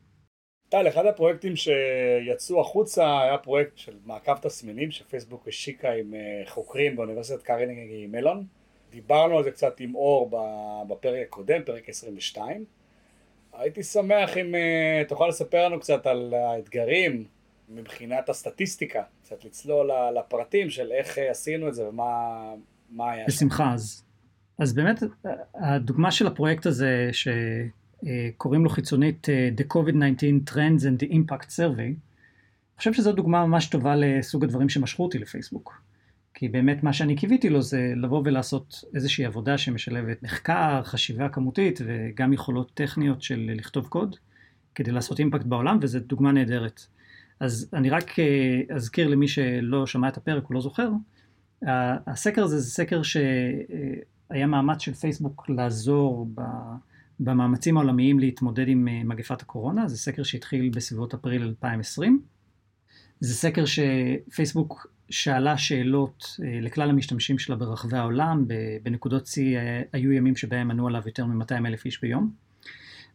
טל, 0.69 0.87
אחד 0.87 1.05
הפרויקטים 1.05 1.53
שיצאו 1.55 2.61
החוצה 2.61 3.21
היה 3.21 3.37
פרויקט 3.37 3.77
של 3.77 3.97
מעקב 4.05 4.37
תסמינים 4.37 4.91
שפייסבוק 4.91 5.47
השיקה 5.47 5.91
עם 5.91 6.13
אה, 6.13 6.19
חוקרים 6.47 6.95
באוניברסיטת 6.95 7.43
קרנגי 7.43 8.07
מלון. 8.07 8.45
דיברנו 8.89 9.37
על 9.37 9.43
זה 9.43 9.51
קצת 9.51 9.79
עם 9.79 9.95
אור 9.95 10.31
בפרק 10.87 11.27
הקודם, 11.27 11.63
פרק 11.65 11.89
22. 11.89 12.65
הייתי 13.53 13.83
שמח 13.83 14.37
אם 14.37 14.55
אה, 14.55 15.03
תוכל 15.07 15.27
לספר 15.27 15.65
לנו 15.65 15.79
קצת 15.79 16.07
על 16.07 16.33
האתגרים 16.33 17.25
מבחינת 17.69 18.29
הסטטיסטיקה, 18.29 19.03
קצת 19.23 19.45
לצלול 19.45 19.91
לפרטים 20.19 20.69
של 20.69 20.91
איך 20.91 21.17
אה, 21.17 21.31
עשינו 21.31 21.67
את 21.67 21.73
זה 21.73 21.89
ומה 21.89 23.11
היה 23.11 23.23
שם. 23.23 23.27
בשמחה, 23.27 23.73
אז, 23.73 24.03
אז 24.59 24.73
באמת 24.73 25.03
הדוגמה 25.55 26.11
של 26.11 26.27
הפרויקט 26.27 26.65
הזה, 26.65 27.09
ש... 27.11 27.27
אה, 28.05 28.29
קוראים 28.37 28.63
לו 28.63 28.69
חיצונית 28.69 29.29
אה, 29.29 29.49
The 29.57 29.73
COVID-19 29.73 30.51
Trends 30.51 30.81
and 30.81 31.03
the 31.03 31.11
Impact 31.11 31.49
Survey. 31.49 31.79
אני 31.81 32.77
חושב 32.77 32.93
שזו 32.93 33.11
דוגמה 33.11 33.45
ממש 33.45 33.65
טובה 33.67 33.95
לסוג 33.95 34.43
הדברים 34.43 34.69
שמשכו 34.69 35.03
אותי 35.03 35.19
לפייסבוק. 35.19 35.81
כי 36.39 36.47
באמת 36.47 36.83
מה 36.83 36.93
שאני 36.93 37.15
קיוויתי 37.15 37.49
לו 37.49 37.61
זה 37.61 37.93
לבוא 37.95 38.21
ולעשות 38.25 38.83
איזושהי 38.93 39.25
עבודה 39.25 39.57
שמשלבת 39.57 40.23
מחקר, 40.23 40.81
חשיבה 40.83 41.29
כמותית 41.29 41.79
וגם 41.85 42.33
יכולות 42.33 42.71
טכניות 42.73 43.21
של 43.21 43.51
לכתוב 43.55 43.87
קוד 43.87 44.15
כדי 44.75 44.91
לעשות 44.91 45.19
אימפקט 45.19 45.45
בעולם 45.45 45.79
וזו 45.81 45.99
דוגמה 45.99 46.31
נהדרת. 46.31 46.85
אז 47.39 47.69
אני 47.73 47.89
רק 47.89 48.19
אה, 48.19 48.75
אזכיר 48.75 49.07
למי 49.07 49.27
שלא 49.27 49.87
שמע 49.87 50.07
את 50.07 50.17
הפרק 50.17 50.49
או 50.49 50.53
לא 50.53 50.61
זוכר, 50.61 50.89
הסקר 52.07 52.43
הזה 52.43 52.59
זה 52.59 52.71
סקר 52.71 53.01
שהיה 53.03 54.47
מאמץ 54.47 54.81
של 54.81 54.93
פייסבוק 54.93 55.49
לעזור. 55.49 56.27
במאמצים 57.19 57.77
העולמיים 57.77 58.19
להתמודד 58.19 58.67
עם 58.67 58.87
אה, 58.87 59.01
מגפת 59.03 59.41
הקורונה, 59.41 59.87
זה 59.87 59.97
סקר 59.97 60.23
שהתחיל 60.23 60.69
בסביבות 60.69 61.13
אפריל 61.13 61.43
2020. 61.43 62.21
זה 63.19 63.33
סקר 63.33 63.63
שפייסבוק 63.65 64.87
שאלה 65.09 65.57
שאלות 65.57 66.37
אה, 66.43 66.59
לכלל 66.61 66.89
המשתמשים 66.89 67.39
שלה 67.39 67.55
ברחבי 67.55 67.97
העולם, 67.97 68.45
בנקודות 68.83 69.27
שיא 69.27 69.57
אה, 69.57 69.81
היו 69.93 70.11
ימים 70.11 70.35
שבהם 70.35 70.71
ענו 70.71 70.87
עליו 70.87 71.01
יותר 71.05 71.25
מ-200 71.25 71.67
אלף 71.67 71.85
איש 71.85 72.01
ביום. 72.01 72.31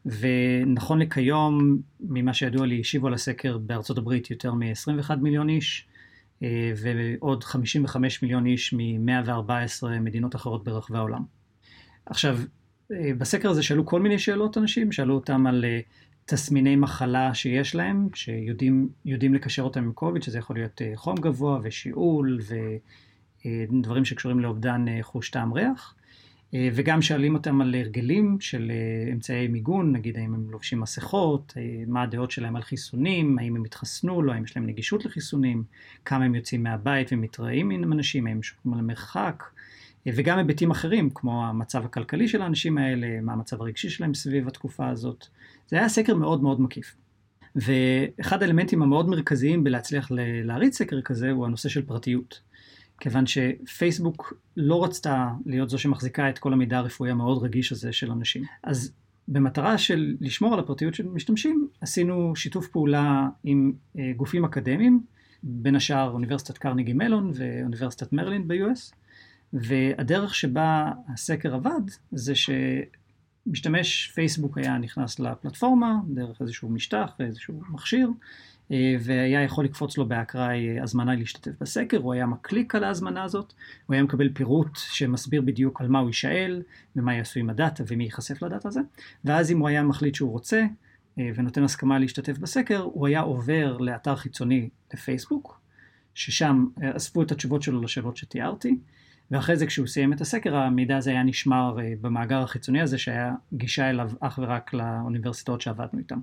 ונכון 0.06 0.98
לכיום, 0.98 1.78
ממה 2.00 2.34
שידוע 2.34 2.66
לי, 2.66 2.80
השיבו 2.80 3.06
על 3.06 3.14
הסקר 3.14 3.58
בארצות 3.58 3.98
הברית 3.98 4.30
יותר 4.30 4.54
מ-21 4.54 5.14
מיליון 5.16 5.48
איש, 5.48 5.88
ועוד 6.76 7.44
55 7.44 8.22
מיליון 8.22 8.46
איש 8.46 8.72
מ-114 8.72 9.86
מדינות 10.00 10.36
אחרות 10.36 10.64
ברחבי 10.64 10.98
העולם. 10.98 11.22
עכשיו, 12.06 12.38
אה, 12.38 12.44
בסקר 13.18 13.50
הזה 13.50 13.62
שאלו 13.62 13.86
כל 13.86 14.00
מיני 14.00 14.18
שאלות 14.18 14.58
אנשים, 14.58 14.92
שאלו 14.92 15.14
אותם 15.14 15.46
על 15.46 15.64
אה, 15.64 15.80
תסמיני 16.24 16.76
מחלה 16.76 17.34
שיש 17.34 17.74
להם, 17.74 18.08
שיודעים 18.14 19.34
לקשר 19.34 19.62
אותם 19.62 19.84
עם 19.84 19.92
קוביד, 19.92 20.22
שזה 20.22 20.38
יכול 20.38 20.56
להיות 20.56 20.82
אה, 20.82 20.92
חום 20.94 21.16
גבוה 21.16 21.58
ושיעול 21.62 22.38
ודברים 23.44 24.04
שקשורים 24.04 24.40
לאובדן 24.40 24.84
חוש 25.02 25.30
טעם 25.30 25.52
ריח. 25.52 25.94
וגם 26.74 27.02
שואלים 27.02 27.34
אותם 27.34 27.60
על 27.60 27.74
הרגלים 27.74 28.36
של 28.40 28.72
אמצעי 29.12 29.48
מיגון, 29.48 29.92
נגיד 29.92 30.16
האם 30.16 30.34
הם 30.34 30.50
לובשים 30.50 30.80
מסכות, 30.80 31.54
מה 31.86 32.02
הדעות 32.02 32.30
שלהם 32.30 32.56
על 32.56 32.62
חיסונים, 32.62 33.38
האם 33.38 33.56
הם 33.56 33.64
התחסנו, 33.64 34.22
לא, 34.22 34.32
האם 34.32 34.44
יש 34.44 34.56
להם 34.56 34.66
נגישות 34.66 35.04
לחיסונים, 35.04 35.64
כמה 36.04 36.24
הם 36.24 36.34
יוצאים 36.34 36.62
מהבית 36.62 37.08
ומתראים 37.12 37.70
עם 37.70 37.92
אנשים, 37.92 38.26
האם 38.26 38.36
הם 38.36 38.42
שומרים 38.42 38.80
על 38.80 38.86
מרחק, 38.86 39.42
וגם 40.06 40.38
היבטים 40.38 40.70
אחרים, 40.70 41.10
כמו 41.10 41.46
המצב 41.46 41.84
הכלכלי 41.84 42.28
של 42.28 42.42
האנשים 42.42 42.78
האלה, 42.78 43.20
מה 43.20 43.32
המצב 43.32 43.60
הרגשי 43.60 43.90
שלהם 43.90 44.14
סביב 44.14 44.48
התקופה 44.48 44.88
הזאת. 44.88 45.26
זה 45.66 45.76
היה 45.78 45.88
סקר 45.88 46.14
מאוד 46.14 46.42
מאוד 46.42 46.60
מקיף. 46.60 46.94
ואחד 47.56 48.42
האלמנטים 48.42 48.82
המאוד 48.82 49.08
מרכזיים 49.08 49.64
בלהצליח 49.64 50.10
להריץ 50.44 50.78
סקר 50.78 51.00
כזה 51.00 51.30
הוא 51.30 51.46
הנושא 51.46 51.68
של 51.68 51.82
פרטיות. 51.82 52.40
כיוון 53.00 53.24
שפייסבוק 53.26 54.34
לא 54.56 54.84
רצתה 54.84 55.28
להיות 55.46 55.70
זו 55.70 55.78
שמחזיקה 55.78 56.28
את 56.28 56.38
כל 56.38 56.52
המידע 56.52 56.78
הרפואי 56.78 57.10
המאוד 57.10 57.42
רגיש 57.42 57.72
הזה 57.72 57.92
של 57.92 58.10
אנשים. 58.10 58.44
אז 58.62 58.92
במטרה 59.28 59.78
של 59.78 60.16
לשמור 60.20 60.54
על 60.54 60.60
הפרטיות 60.60 60.94
של 60.94 61.08
משתמשים, 61.08 61.68
עשינו 61.80 62.36
שיתוף 62.36 62.68
פעולה 62.68 63.28
עם 63.44 63.72
אה, 63.98 64.12
גופים 64.16 64.44
אקדמיים, 64.44 65.00
בין 65.42 65.76
השאר 65.76 66.10
אוניברסיטת 66.10 66.58
קרניגי 66.58 66.92
מלון 66.92 67.30
ואוניברסיטת 67.34 68.12
מרלין 68.12 68.48
ב-US, 68.48 68.94
והדרך 69.52 70.34
שבה 70.34 70.92
הסקר 71.08 71.54
עבד 71.54 71.80
זה 72.12 72.32
משתמש 73.46 74.10
פייסבוק 74.14 74.58
היה 74.58 74.78
נכנס 74.78 75.18
לפלטפורמה 75.18 75.94
דרך 76.08 76.40
איזשהו 76.40 76.68
משטח, 76.68 77.10
איזשהו 77.20 77.60
מכשיר, 77.70 78.10
אה, 78.72 78.96
והיה 79.00 79.42
יכול 79.42 79.64
לקפוץ 79.64 79.98
לו 79.98 80.06
באקראי 80.06 80.80
הזמנה 80.80 81.14
להשתתף 81.14 81.50
בסקר, 81.60 81.96
הוא 81.96 82.12
היה 82.12 82.26
מקליק 82.26 82.74
על 82.74 82.84
ההזמנה 82.84 83.22
הזאת, 83.24 83.52
הוא 83.86 83.94
היה 83.94 84.02
מקבל 84.02 84.28
פירוט 84.32 84.76
שמסביר 84.76 85.42
בדיוק 85.42 85.80
על 85.80 85.88
מה 85.88 85.98
הוא 85.98 86.08
יישאל, 86.08 86.62
ומה 86.96 87.14
יעשו 87.14 87.40
עם 87.40 87.50
הדאטה 87.50 87.84
ומי 87.86 88.04
ייחשף 88.04 88.42
לדאטה 88.42 88.68
הזה, 88.68 88.80
ואז 89.24 89.50
אם 89.50 89.58
הוא 89.58 89.68
היה 89.68 89.82
מחליט 89.82 90.14
שהוא 90.14 90.30
רוצה 90.30 90.64
אה, 91.18 91.30
ונותן 91.34 91.64
הסכמה 91.64 91.98
להשתתף 91.98 92.38
בסקר, 92.38 92.80
הוא 92.80 93.06
היה 93.06 93.20
עובר 93.20 93.76
לאתר 93.78 94.16
חיצוני 94.16 94.68
לפייסבוק, 94.94 95.60
ששם 96.14 96.66
אה, 96.82 96.96
אספו 96.96 97.22
את 97.22 97.32
התשובות 97.32 97.62
שלו 97.62 97.82
לשאלות 97.82 98.16
שתיארתי, 98.16 98.78
ואחרי 99.32 99.56
זה 99.56 99.66
כשהוא 99.66 99.86
סיים 99.86 100.12
את 100.12 100.20
הסקר 100.20 100.56
המידע 100.56 100.96
הזה 100.96 101.10
היה 101.10 101.22
נשמר 101.22 101.76
במאגר 102.00 102.42
החיצוני 102.42 102.80
הזה 102.80 102.98
שהיה 102.98 103.32
גישה 103.52 103.90
אליו 103.90 104.10
אך 104.20 104.38
ורק 104.42 104.72
לאוניברסיטאות 104.72 105.60
שעבדנו 105.60 105.98
איתן. 105.98 106.18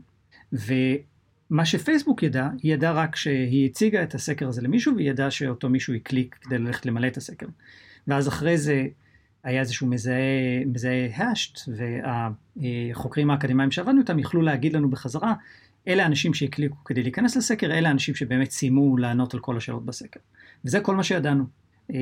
מה 1.50 1.65
שפייסבוק 1.65 2.24
ידע, 2.24 2.50
היא 2.63 2.74
ידעה 2.74 2.91
רק 2.91 3.15
שהיא 3.15 3.69
הציגה 3.69 4.04
את 4.04 4.15
הסקר 4.15 4.48
הזה 4.48 4.62
למישהו 4.62 4.95
והיא 4.95 5.10
ידעה 5.10 5.32
שאותו 5.32 5.69
מישהו 5.69 5.93
יקליק 5.93 6.36
כדי 6.41 6.58
ללכת 6.58 6.86
למלא 6.86 7.08
את 7.08 7.17
הסקר. 7.17 7.45
ואז 8.08 8.28
אחרי 8.28 8.58
זה 8.58 8.88
היה 9.43 9.60
איזשהו 9.60 9.88
מזהה, 9.88 10.65
מזהה 10.65 11.32
השט 11.32 11.60
והחוקרים 12.58 13.32
האקדמיים 13.32 13.72
שעבדנו 13.72 14.02
איתם 14.02 14.19
יכלו 14.19 14.41
להגיד 14.41 14.74
לנו 14.74 14.89
בחזרה 14.89 15.34
אלה 15.88 16.04
האנשים 16.04 16.34
שהקליקו 16.34 16.84
כדי 16.86 17.04
להיכנס 17.04 17.38
לסקר, 17.38 17.72
אלה 17.72 17.88
האנשים 17.89 18.15
שבאמת 18.15 18.52
סיימו 18.52 18.98
לענות 18.98 19.34
על 19.34 19.39
כל 19.39 19.58
השאלות 19.58 19.86
בסקר. 19.86 20.19
וזה 20.65 20.80
כל 20.80 20.95
מה 20.95 21.04
שידענו. 21.04 21.45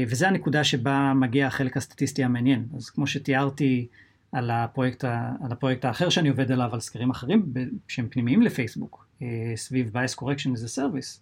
וזה 0.07 0.27
הנקודה 0.27 0.63
שבה 0.63 1.13
מגיע 1.15 1.47
החלק 1.47 1.77
הסטטיסטי 1.77 2.23
המעניין. 2.23 2.65
אז 2.75 2.89
כמו 2.89 3.07
שתיארתי 3.07 3.87
על 4.31 4.51
הפרויקט, 4.51 5.03
על 5.43 5.51
הפרויקט 5.51 5.85
האחר 5.85 6.09
שאני 6.09 6.29
עובד 6.29 6.51
עליו, 6.51 6.69
על 6.73 6.79
סקרים 6.79 7.09
אחרים 7.09 7.53
שהם 7.87 8.07
פנימיים 8.09 8.41
לפייסבוק, 8.41 9.07
אה, 9.21 9.27
סביב 9.55 9.97
bias 9.97 10.15
correction 10.19 10.57
as 10.57 10.77
a 10.77 10.77
service. 10.77 11.19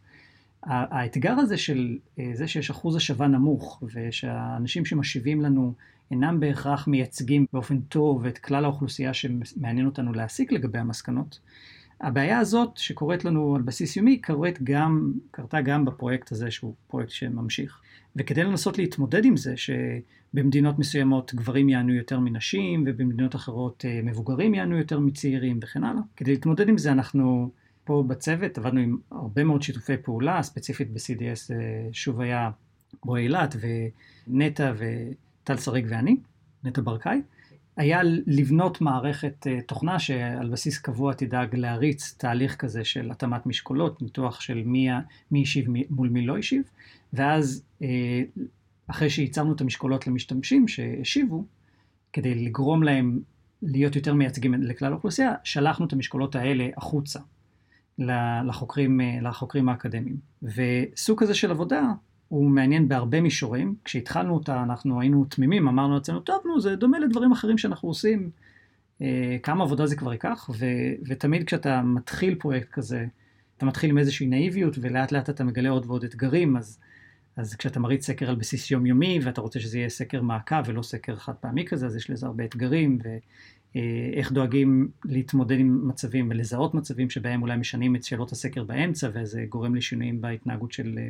האתגר 0.64 1.34
הזה 1.34 1.58
של 1.58 1.98
אה, 2.20 2.32
זה 2.34 2.48
שיש 2.48 2.70
אחוז 2.70 2.96
השבה 2.96 3.28
נמוך 3.28 3.84
ושהאנשים 3.94 4.86
שמשיבים 4.86 5.42
לנו 5.42 5.74
אינם 6.12 6.40
בהכרח 6.40 6.88
מייצגים 6.88 7.46
באופן 7.54 7.82
טוב 7.82 8.26
את 8.26 8.38
כלל 8.38 8.64
האוכלוסייה 8.64 9.14
שמעניין 9.14 9.86
אותנו 9.86 10.14
להסיק 10.14 10.52
לגבי 10.52 10.80
המסקנות. 10.80 11.40
הבעיה 12.02 12.40
הזאת 12.40 12.78
שקורית 12.78 13.26
לנו 13.26 13.56
על 13.56 13.62
בסיס 13.62 13.98
יומי 13.98 14.22
קורית 14.22 14.60
גם, 14.64 15.12
קרתה 15.32 15.62
גם 15.62 15.86
בפרויקט 15.86 16.32
הזה 16.32 16.52
שהוא 16.52 16.74
פרויקט 16.88 17.12
שממשיך. 17.12 17.82
וכדי 18.16 18.44
לנסות 18.44 18.78
להתמודד 18.78 19.26
עם 19.26 19.38
זה 19.38 19.54
שבמדינות 19.58 20.80
מסוימות 20.80 21.34
גברים 21.34 21.70
יענו 21.70 21.94
יותר 21.94 22.20
מנשים 22.20 22.84
ובמדינות 22.88 23.36
אחרות 23.36 23.86
אה, 23.88 24.00
מבוגרים 24.04 24.54
יענו 24.54 24.78
יותר 24.78 25.00
מצעירים 25.00 25.60
וכן 25.62 25.84
הלאה, 25.84 26.02
כדי 26.16 26.32
להתמודד 26.32 26.70
עם 26.70 26.78
זה 26.78 26.92
אנחנו 26.92 27.52
פה 27.84 28.04
בצוות 28.08 28.58
עבדנו 28.58 28.80
עם 28.80 28.98
הרבה 29.12 29.44
מאוד 29.44 29.62
שיתופי 29.62 29.98
פעולה, 29.98 30.44
ספציפית 30.44 30.92
ב-CDS 30.92 31.54
אה, 31.54 31.90
שוב 31.92 32.22
היה 32.22 32.52
רועי 33.02 33.24
אילת 33.24 33.56
ונטע 34.28 34.74
וטל 34.78 35.58
שריג 35.58 35.86
ואני, 35.90 36.18
נטע 36.64 36.82
ברקאי. 36.82 37.22
היה 37.78 38.02
לבנות 38.28 38.82
מערכת 38.82 39.48
אה, 39.48 39.62
תוכנה 39.62 40.00
שעל 40.00 40.50
בסיס 40.50 40.78
קבוע 40.78 41.14
תדאג 41.14 41.56
להריץ 41.56 42.16
תהליך 42.18 42.56
כזה 42.56 42.84
של 42.84 43.12
התאמת 43.12 43.46
משקולות, 43.46 44.02
ניתוח 44.02 44.40
של 44.40 44.64
מי, 44.66 44.90
מי 45.32 45.42
השיב 45.42 45.66
מול 45.90 46.10
מי 46.10 46.26
לא 46.26 46.38
השיב, 46.38 46.64
ואז 47.16 47.64
אה, 47.82 48.24
אחרי 48.88 49.10
שייצרנו 49.10 49.54
את 49.54 49.62
המשקולות 49.62 50.08
למשתמשים 50.08 50.68
שהשיבו, 50.68 51.46
כדי 52.14 52.36
לגרום 52.36 52.84
להם 52.84 53.20
להיות 53.62 53.96
יותר 53.96 54.14
מייצגים 54.14 54.54
לכלל 54.54 54.92
האוכלוסייה, 54.92 55.34
שלחנו 55.44 55.86
את 55.86 55.94
המשקולות 55.94 56.36
האלה 56.36 56.68
החוצה. 56.78 57.20
לחוקרים, 58.46 59.02
אה, 59.02 59.18
לחוקרים 59.22 59.70
האקדמיים. 59.70 60.18
וסוג 60.44 61.20
כזה 61.20 61.34
של 61.34 61.52
עבודה 61.52 61.92
הוא 62.28 62.50
מעניין 62.50 62.88
בהרבה 62.88 63.22
מישורים. 63.22 63.76
כשהתחלנו 63.86 64.34
אותה 64.34 64.64
אנחנו 64.64 65.02
היינו 65.02 65.26
תמימים, 65.26 65.68
אמרנו 65.68 65.94
לעצמנו, 65.94 66.20
טוב, 66.20 66.42
נו, 66.46 66.60
זה 66.60 66.76
דומה 66.76 67.00
לדברים 67.00 67.32
אחרים 67.32 67.58
שאנחנו 67.58 67.90
עושים, 67.90 68.30
אה, 69.02 69.38
כמה 69.44 69.64
עבודה 69.64 69.86
זה 69.86 69.96
כבר 69.96 70.14
ייקח, 70.14 70.50
ו, 70.60 70.66
ותמיד 71.08 71.44
כשאתה 71.44 71.82
מתחיל 71.82 72.36
פרויקט 72.36 72.70
כזה, 72.72 73.06
אתה 73.58 73.66
מתחיל 73.66 73.90
עם 73.90 73.98
איזושהי 73.98 74.28
נאיביות, 74.28 74.78
ולאט 74.82 75.12
לאט 75.12 75.30
אתה 75.30 75.44
מגלה 75.44 75.70
עוד 75.70 75.86
ועוד 75.86 76.04
אתגרים, 76.04 76.58
אז, 76.58 76.80
אז 77.38 77.56
כשאתה 77.56 77.80
מריץ 77.80 78.06
סקר 78.06 78.30
על 78.30 78.36
בסיס 78.36 78.72
יומיומי, 78.72 79.20
ואתה 79.24 79.42
רוצה 79.42 79.60
שזה 79.60 79.78
יהיה 79.78 79.90
סקר 79.90 80.22
מעקב 80.22 80.62
ולא 80.66 80.82
סקר 80.82 81.16
חד 81.16 81.34
פעמי 81.34 81.66
כזה, 81.66 81.86
אז 81.86 81.96
יש 81.96 82.10
לזה 82.10 82.26
הרבה 82.26 82.46
אתגרים, 82.46 83.00
ו, 83.04 83.10
אה, 83.76 84.22
דואגים 84.32 84.90
להתמודד 85.06 85.60
עם 85.60 85.88
מצבים 85.88 86.28
ולזהות 86.30 86.74
מצבים 86.74 87.10
שבהם 87.10 87.42
אולי 87.42 87.58
משנים 87.58 87.96
את 87.96 88.04
שאלות 88.04 88.32
הסקר 88.32 88.64
באמצע 88.64 89.10
וזה 89.14 89.46
גורם 89.50 89.76
לשינויים 89.76 90.22
בהתנהגות 90.22 90.72
של, 90.72 90.96
אה, 90.98 91.08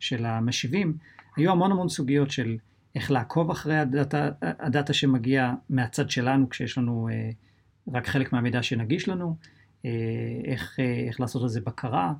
של 0.00 0.26
המשיבים. 0.26 0.96
היו 1.36 1.50
המון 1.50 1.72
המון 1.72 1.88
סוגיות 1.88 2.30
של 2.30 2.56
איך 2.94 3.10
לעקוב 3.10 3.50
אחרי 3.50 3.78
הדאטה, 3.78 4.30
הדאטה 4.42 4.92
שמגיע 4.92 5.52
מהצד 5.70 6.10
שלנו 6.10 6.48
כשיש 6.48 6.78
לנו 6.78 7.08
אה, 7.12 7.30
רק 7.92 8.06
חלק 8.06 8.32
מהמידע 8.32 8.62
שנגיש 8.62 9.08
לנו, 9.08 9.36
איך, 10.44 10.78
איך 11.08 11.20
לעשות 11.20 11.42
על 11.42 11.48
זה 11.48 11.60
בקרה, 11.60 12.12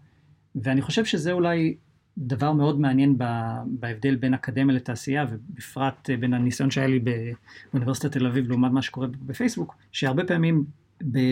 ואני 0.55 0.83
חושב 0.83 1.05
שזה 1.05 1.33
אולי 1.33 1.77
דבר 2.19 2.53
מאוד 2.53 2.81
מעניין 2.81 3.19
בהבדל 3.67 4.17
בין 4.17 4.35
אקדמיה 4.35 4.77
לתעשייה, 4.77 5.27
ובפרט 5.31 6.11
אה, 6.11 6.17
בין 6.17 6.35
הניסיון 6.35 6.71
שהיה 6.71 6.87
לי 6.87 7.01
באוניברסיטת 7.71 8.13
תל 8.13 8.27
אביב 8.27 8.49
לעומת 8.49 8.73
מה 8.73 8.83
שקורה 8.83 9.07
בפייסבוק, 9.07 9.75
שהרבה 9.93 10.25
פעמים 10.25 10.65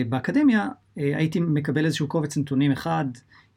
באקדמיה 0.09 0.69
אה, 0.97 1.17
הייתי 1.17 1.39
מקבל 1.39 1.85
איזשהו 1.85 2.07
קובץ 2.07 2.37
נתונים 2.37 2.71
אחד 2.71 3.05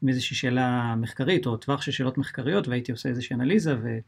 עם 0.03 0.09
איזושהי 0.09 0.37
שאלה 0.37 0.95
מחקרית 0.97 1.47
או 1.47 1.57
טווח 1.57 1.83
של 1.83 1.93
שאלות 1.93 2.19
מחקריות 2.19 2.69
והייתי 2.69 2.93
עושה 2.93 3.09
איזושהי 3.09 3.35
אנליזה 3.35 3.77
ו, 3.83 3.99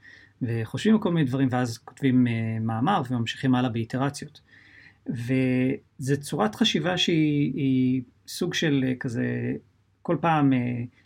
וחושבים 0.43 0.95
על 0.95 1.01
כל 1.01 1.13
מיני 1.13 1.27
דברים 1.27 1.49
ואז 1.51 1.79
כותבים 1.79 2.27
אה, 2.27 2.33
מאמר 2.61 3.03
וממשיכים 3.11 3.55
הלאה 3.55 3.71
באיטרציות. 3.71 4.41
וזו 5.09 6.21
צורת 6.21 6.55
חשיבה 6.55 6.99
שהיא 6.99 8.03
סוג 8.29 8.55
של 8.55 8.85
כזה 9.01 9.55
כל 10.07 10.17
פעם 10.21 10.53
אה, 10.53 10.59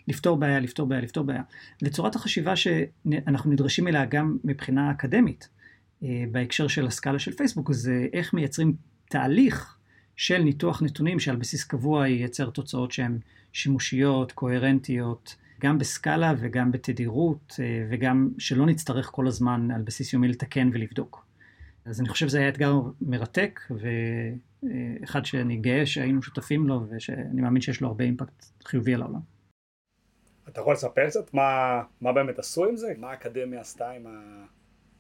לפתור 0.09 0.39
בעיה, 0.39 0.61
לפתור 0.61 0.87
בעיה, 0.87 1.01
לפתור 1.01 1.25
בעיה. 1.25 1.43
וצורת 1.83 2.15
החשיבה 2.15 2.57
שאנחנו 2.57 3.53
נדרשים 3.53 3.89
אליה 3.89 4.05
גם 4.05 4.37
מבחינה 4.45 4.91
אקדמית, 4.91 5.49
אה, 6.03 6.25
בהקשר 6.33 6.69
של 6.69 6.87
הסקאלה 6.87 7.19
של 7.19 7.33
פייסבוק, 7.33 7.73
זה 7.73 8.07
איך 8.13 8.35
מייצרים 8.35 8.75
תהליך 9.09 9.77
של 10.17 10.39
ניתוח 10.39 10.83
נתונים 10.83 11.21
שעל 11.21 11.37
בסיס 11.37 11.65
קבוע 11.65 12.09
ייצר 12.09 12.51
תוצאות 12.51 12.93
שהן 12.93 13.19
שימושיות, 13.53 14.33
קוהרנטיות, 14.33 15.37
גם 15.61 15.79
בסקאלה 15.79 16.35
וגם 16.39 16.73
בתדירות, 16.73 17.57
אה, 17.61 17.87
וגם 17.91 18.31
שלא 18.39 18.67
נצטרך 18.67 19.09
כל 19.13 19.27
הזמן 19.27 19.71
על 19.71 19.83
בסיס 19.83 20.13
יומי 20.13 20.29
לתקן 20.29 20.71
ולבדוק. 20.73 21.27
אז 21.85 22.01
אני 22.01 22.09
חושב 22.09 22.29
שזה 22.29 22.39
היה 22.39 22.49
אתגר 22.49 22.81
מרתק, 23.01 23.61
ואחד 24.63 25.25
שאני 25.25 25.57
גאה 25.57 25.87
שהיינו 25.87 26.23
שותפים 26.23 26.69
לו, 26.69 26.81
ושאני 26.91 27.43
מאמין 27.43 27.63
שיש 27.63 27.81
לו 27.81 27.89
הרבה 27.89 28.05
אימפקט 28.05 28.45
חיובי 28.65 28.95
על 28.95 29.03
העולם. 29.03 29.21
אתה 30.49 30.61
יכול 30.61 30.73
לספר 30.73 31.09
קצת 31.09 31.35
מה, 31.35 31.83
מה 32.01 32.13
באמת 32.13 32.39
עשו 32.39 32.65
עם 32.65 32.77
זה? 32.77 32.93
מה 32.99 33.11
האקדמיה 33.11 33.61
עשתה 33.61 33.91
עם 33.91 34.07
ה... 34.07 34.45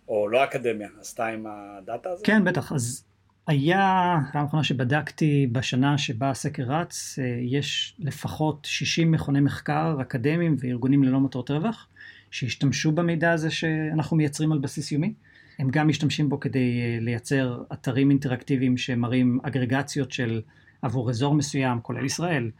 או 0.09 0.29
לא 0.29 0.41
האקדמיה, 0.41 0.89
עשתה 1.01 1.27
עם 1.27 1.47
הדאטה 1.47 2.11
הזה? 2.11 2.25
כן, 2.25 2.45
בטח. 2.45 2.73
אז 2.73 3.05
היה, 3.47 4.17
פעם 4.33 4.47
אחרונה 4.47 4.65
שבדקתי 4.65 5.47
בשנה 5.53 5.99
שבה 5.99 6.31
הסקר 6.31 6.63
רץ, 6.63 7.19
אה, 7.19 7.39
יש 7.43 7.97
לפחות 7.99 8.65
60 8.65 9.13
מכוני 9.13 9.41
מחקר 9.41 9.97
אקדמיים 10.01 10.57
וארגונים 10.59 11.03
ללא 11.03 11.21
מטרות 11.21 11.51
רווח, 11.51 11.89
שהשתמשו 12.31 12.93
במידע 12.93 13.33
הזה 13.33 13.51
שאנחנו 13.51 14.17
מייצרים 14.17 14.53
על 14.53 14.59
בסיס 14.59 14.93
יומי. 14.93 15.15
הם 15.61 15.69
גם 15.71 15.89
משתמשים 15.89 16.29
בו 16.29 16.41
כדי 16.41 16.81
אה, 16.81 16.99
לייצר 17.01 17.63
אתרים 17.73 18.11
אינטראקטיביים 18.11 18.77
שמראים 18.77 19.39
אגרגציות 19.43 20.13
של 20.13 20.43
עבור 20.83 21.11
אזור 21.11 21.35
מסוים, 21.35 21.81
כולל 21.81 22.05
ישראל, 22.05 22.51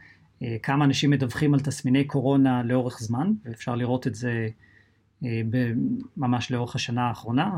אה, 0.43 0.57
כמה 0.63 0.85
אנשים 0.85 1.09
מדווחים 1.09 1.53
על 1.53 1.59
תסמיני 1.59 2.03
קורונה 2.03 2.63
לאורך 2.63 2.99
זמן, 2.99 3.31
ואפשר 3.45 3.75
לראות 3.75 4.07
את 4.07 4.15
זה 4.15 4.47
אה, 5.23 5.41
ממש 6.17 6.51
לאורך 6.51 6.75
השנה 6.75 7.01
האחרונה. 7.01 7.57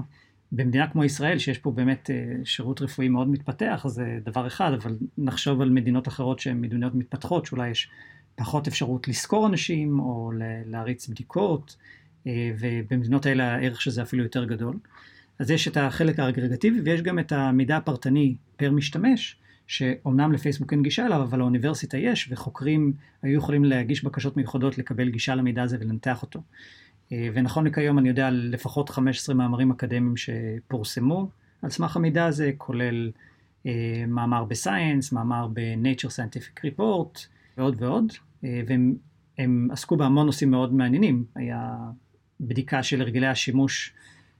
במדינה 0.52 0.88
כמו 0.88 1.04
ישראל, 1.04 1.38
שיש 1.38 1.58
פה 1.58 1.72
באמת 1.72 2.10
שירות 2.44 2.82
רפואי 2.82 3.10
מאוד 3.10 3.28
מתפתח, 3.28 3.86
זה 3.88 4.20
דבר 4.24 4.48
אחד, 4.48 4.74
אבל 4.74 4.98
נחשוב 5.18 5.62
על 5.62 5.70
מדינות 5.70 6.08
אחרות 6.08 6.40
שהן 6.40 6.62
מדינות 6.62 6.96
מתפתחות, 6.96 7.46
שאולי 7.46 7.70
יש 7.70 7.90
פחות 8.36 8.68
אפשרות 8.68 9.08
לשכור 9.08 9.48
אנשים 9.48 10.00
או 10.00 10.32
להריץ 10.66 11.08
בדיקות, 11.08 11.76
ובמדינות 12.60 13.26
האלה 13.26 13.54
הערך 13.56 13.82
של 13.82 13.92
זה 13.92 14.02
אפילו 14.02 14.24
יותר 14.24 14.46
גדול. 14.46 14.76
אז 15.40 15.52
יש 15.52 15.68
את 15.68 15.78
החלק 15.78 16.20
האגרגטיבי 16.20 16.82
ויש 16.82 17.02
גם 17.02 17.20
את 17.20 17.32
המידע 17.32 17.78
הפרטני 17.78 18.36
פר 18.58 18.72
משתמש, 18.72 19.38
שאומנם 19.68 20.32
לפייסבוק 20.32 20.74
אין 20.74 20.84
גישה 20.84 21.06
אליו, 21.06 21.24
אבל 21.24 21.40
לאוניברסיטה 21.40 21.98
יש, 21.98 22.28
וחוקרים 22.32 22.94
היו 23.22 23.38
יכולים 23.38 23.66
להגיש 23.66 24.04
בקשות 24.04 24.38
מיוחדות 24.38 24.78
לקבל 24.78 25.10
גישה 25.10 25.36
למידע 25.36 25.64
הזה 25.64 25.78
ולנתח 25.80 26.22
אותו. 26.22 26.42
אה, 27.12 27.30
ונכון 27.34 27.68
לכיום 27.68 28.00
אני 28.00 28.10
יודע 28.10 28.28
על 28.28 28.50
לפחות 28.52 28.90
15 28.90 29.36
מאמרים 29.36 29.72
אקדמיים 29.72 30.14
שפורסמו 30.18 31.30
על 31.62 31.70
סמך 31.70 31.96
המידע 31.96 32.26
הזה, 32.26 32.52
כולל 32.58 33.12
מאמר 34.08 34.44
בסייאנס, 34.44 35.12
מאמר 35.12 35.48
ב-Nature 35.54 36.10
Scientific 36.10 36.60
Report 36.66 37.20
ועוד 37.58 37.76
ועוד, 37.80 38.14
והם 38.44 38.96
הם 39.38 39.70
עסקו 39.72 39.98
בהמון 39.98 40.26
נושאים 40.26 40.52
מאוד 40.52 40.74
מעניינים. 40.74 41.26
היה 41.36 41.76
בדיקה 42.40 42.84
של 42.84 43.02
הרגלי 43.02 43.28
השימוש 43.28 43.94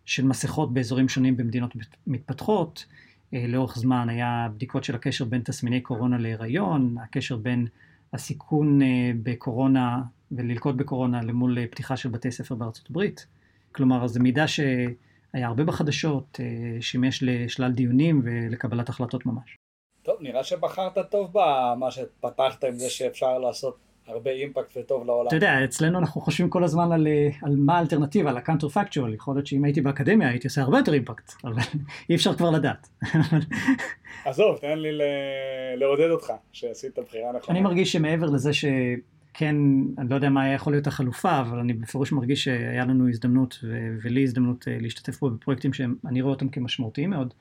של 0.06 0.26
מסכות 0.26 0.74
באזורים 0.74 1.10
שונים 1.10 1.38
במדינות 1.38 1.72
מתפתחות. 2.08 2.86
לאורך 3.34 3.76
זמן 3.78 4.10
היה 4.10 4.48
בדיקות 4.56 4.84
של 4.84 4.96
הקשר 4.96 5.26
בין 5.26 5.42
תסמיני 5.42 5.82
קורונה 5.82 6.18
להיריון, 6.18 6.96
הקשר 7.04 7.38
בין 7.38 7.68
הסיכון 8.14 8.80
בקורונה 9.24 10.02
וללקוט 10.32 10.76
בקורונה 10.76 11.22
למול 11.22 11.68
פתיחה 11.68 11.98
של 11.98 12.10
בתי 12.10 12.32
ספר 12.32 12.56
בארצות 12.56 12.90
הברית. 12.90 13.28
כלומר, 13.72 14.08
זה 14.08 14.20
מידע 14.20 14.48
שהיה 14.48 15.48
הרבה 15.48 15.64
בחדשות, 15.64 16.40
שימש 16.82 17.24
לשלל 17.24 17.72
דיונים 17.72 18.22
ולקבלת 18.24 18.90
החלטות 18.90 19.26
ממש. 19.26 19.58
טוב, 20.04 20.16
נראה 20.22 20.44
שבחרת 20.44 20.98
טוב 21.12 21.32
במה 21.34 21.92
שפתחת 21.92 22.64
עם 22.64 22.78
זה 22.78 22.90
שאפשר 22.90 23.40
לעשות 23.40 23.78
הרבה 24.08 24.32
אימפקט 24.32 24.78
וטוב 24.78 25.06
לעולם. 25.06 25.28
אתה 25.28 25.36
יודע, 25.36 25.64
אצלנו 25.64 26.00
אנחנו 26.00 26.22
חושבים 26.22 26.50
כל 26.50 26.64
הזמן 26.64 26.92
על, 26.92 27.08
על 27.42 27.56
מה 27.58 27.78
האלטרנטיבה, 27.78 28.30
על 28.30 28.38
פקטואל, 28.74 29.14
יכול 29.14 29.36
להיות 29.36 29.48
שאם 29.48 29.64
הייתי 29.64 29.82
באקדמיה 29.82 30.30
הייתי 30.30 30.48
עושה 30.48 30.62
הרבה 30.62 30.78
יותר 30.78 30.94
אימפקט, 30.94 31.32
אבל 31.44 31.54
אי 32.10 32.16
אפשר 32.16 32.34
כבר 32.34 32.50
לדעת. 32.50 32.90
עזוב, 34.26 34.58
תן 34.58 34.80
לי 34.80 34.90
לעודד 35.76 36.10
אותך, 36.10 36.34
שעשית 36.52 37.00
בחירה 37.00 37.32
נכונה. 37.32 37.58
אני 37.58 37.64
מרגיש 37.64 37.92
שמעבר 37.92 38.30
לזה 38.30 38.54
ש... 38.54 38.66
כן, 39.34 39.56
אני 39.98 40.10
לא 40.10 40.16
יודע 40.16 40.30
מה 40.30 40.44
היה 40.44 40.54
יכול 40.54 40.74
להיות 40.74 40.88
החלופה, 40.88 41.40
אבל 41.40 41.60
אני 41.60 41.74
בפירוש 41.74 42.12
מרגיש 42.12 42.44
שהיה 42.44 42.86
לנו 42.86 43.10
הזדמנות, 43.10 43.60
ו- 43.64 43.90
ולי 44.04 44.24
הזדמנות 44.24 44.68
להשתתף 44.82 45.18
פה 45.18 45.30
בפרויקטים 45.30 45.74
שאני 45.74 46.22
רואה 46.22 46.34
אותם 46.34 46.50
כמשמעותיים 46.50 47.10
מאוד. 47.10 47.34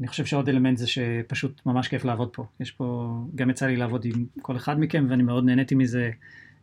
אני 0.00 0.08
חושב 0.08 0.24
שעוד 0.24 0.48
אלמנט 0.48 0.78
זה 0.78 0.86
שפשוט 0.86 1.60
ממש 1.66 1.88
כיף 1.88 2.04
לעבוד 2.04 2.28
פה. 2.32 2.46
יש 2.60 2.70
פה, 2.70 3.16
גם 3.34 3.50
יצא 3.50 3.66
לי 3.66 3.76
לעבוד 3.76 4.04
עם 4.04 4.26
כל 4.42 4.56
אחד 4.56 4.80
מכם, 4.80 5.06
ואני 5.10 5.22
מאוד 5.22 5.44
נהניתי 5.44 5.74
מזה, 5.74 6.10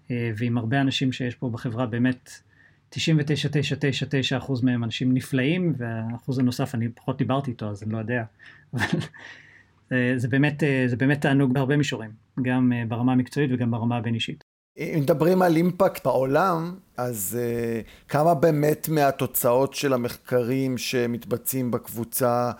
ועם 0.10 0.58
הרבה 0.58 0.82
אנשים 0.82 1.12
שיש 1.12 1.36
פה 1.36 1.50
בחברה, 1.50 1.86
באמת 1.86 2.30
99.999% 2.96 2.98
מהם 4.64 4.84
אנשים 4.84 5.14
נפלאים, 5.14 5.74
והאחוז 5.78 6.40
הנוסף, 6.40 6.76
אני 6.76 6.90
פחות 6.90 7.18
דיברתי 7.18 7.52
איתו, 7.52 7.70
אז 7.70 7.84
אני 7.84 7.94
לא 7.94 7.98
יודע. 7.98 8.24
אבל 8.74 9.00
זה 10.22 10.28
באמת, 10.28 10.64
זה 10.88 10.96
באמת 10.96 11.22
תענוג 11.22 11.54
בהרבה 11.54 11.78
מישורים, 11.78 12.12
גם 12.42 12.72
ברמה 12.88 13.12
המקצועית 13.12 13.52
וגם 13.54 13.72
ברמה 13.72 13.98
הבין-אישית. 13.98 14.44
אם 14.78 15.00
מדברים 15.02 15.42
על 15.42 15.56
אימפקט 15.56 16.06
בעולם, 16.06 16.76
אז 16.98 17.40
uh, 17.40 18.08
כמה 18.10 18.34
באמת 18.34 18.90
מהתוצאות 18.90 19.74
של 19.74 19.94
המחקרים 19.94 20.78
שמתבצעים 20.78 21.72
בקבוצה 21.72 22.52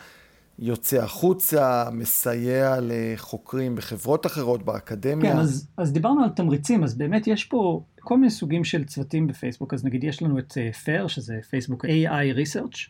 יוצא 0.60 1.04
החוצה, 1.04 1.90
מסייע 1.92 2.78
לחוקרים 2.82 3.76
בחברות 3.76 4.26
אחרות, 4.26 4.66
באקדמיה? 4.66 5.32
כן, 5.32 5.38
אז, 5.38 5.70
אז 5.78 5.94
דיברנו 5.94 6.24
על 6.24 6.30
תמריצים, 6.30 6.84
אז 6.84 6.98
באמת 6.98 7.28
יש 7.28 7.46
פה 7.46 7.84
כל 8.00 8.18
מיני 8.18 8.32
סוגים 8.32 8.64
של 8.64 8.84
צוותים 8.84 9.28
בפייסבוק, 9.28 9.74
אז 9.74 9.86
נגיד 9.86 10.04
יש 10.04 10.22
לנו 10.22 10.40
את 10.40 10.58
FAIR, 10.84 11.08
שזה 11.08 11.36
פייסבוק 11.50 11.86
AI 11.86 12.38
Research, 12.38 12.90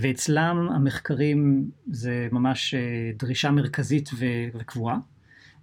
ואצלם 0.00 0.68
המחקרים 0.74 1.70
זה 1.90 2.28
ממש 2.32 2.74
דרישה 3.18 3.50
מרכזית 3.50 4.10
וקבועה. 4.54 4.98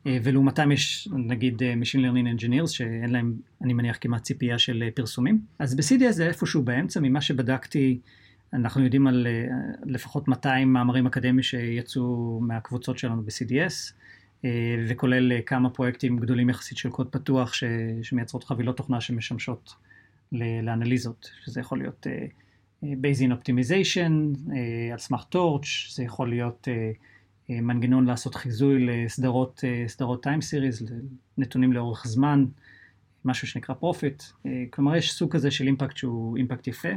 ולעומתם 0.05 0.71
יש 0.71 1.10
נגיד 1.12 1.62
Machine 1.82 1.99
Learning 1.99 2.41
Engineers 2.41 2.67
שאין 2.67 3.10
להם, 3.10 3.34
אני 3.63 3.73
מניח, 3.73 3.97
כמעט 4.01 4.23
ציפייה 4.23 4.60
של 4.60 4.84
פרסומים. 4.95 5.41
אז 5.60 5.75
ב-CDS 5.75 6.12
זה 6.12 6.27
איפשהו 6.27 6.62
באמצע, 6.62 6.99
ממה 6.99 7.21
שבדקתי, 7.21 7.99
אנחנו 8.53 8.83
יודעים 8.83 9.07
על 9.07 9.27
לפחות 9.85 10.27
200 10.27 10.73
מאמרים 10.73 11.07
אקדמיים 11.07 11.43
שיצאו 11.43 12.39
מהקבוצות 12.41 12.97
שלנו 12.97 13.23
ב-CDS, 13.23 13.93
וכולל 14.89 15.41
כמה 15.45 15.69
פרויקטים 15.69 16.17
גדולים 16.17 16.49
יחסית 16.49 16.77
של 16.77 16.89
קוד 16.89 17.07
פתוח 17.07 17.53
ש, 17.53 17.63
שמייצרות 18.01 18.43
חבילות 18.43 18.77
תוכנה 18.77 19.01
שמשמשות 19.01 19.75
לאנליזות, 20.63 21.31
שזה 21.45 21.59
יכול 21.59 21.77
להיות 21.77 22.07
Bayesian 22.83 23.31
Optimization, 23.31 24.12
על 24.91 24.97
סמך 24.97 25.23
Torch, 25.23 25.65
זה 25.95 26.03
יכול 26.03 26.29
להיות 26.29 26.67
מנגנון 27.49 28.05
לעשות 28.05 28.35
חיזוי 28.35 28.85
לסדרות, 28.85 29.63
סדרות 29.88 30.27
time 30.27 30.39
series, 30.39 30.91
נתונים 31.38 31.73
לאורך 31.73 32.07
זמן, 32.07 32.45
משהו 33.25 33.47
שנקרא 33.47 33.75
Prophet. 33.75 34.23
כלומר, 34.69 34.95
יש 34.95 35.12
סוג 35.13 35.33
כזה 35.33 35.51
של 35.51 35.67
impact 35.67 35.97
שהוא 35.97 36.38
impact 36.38 36.67
יפה, 36.67 36.89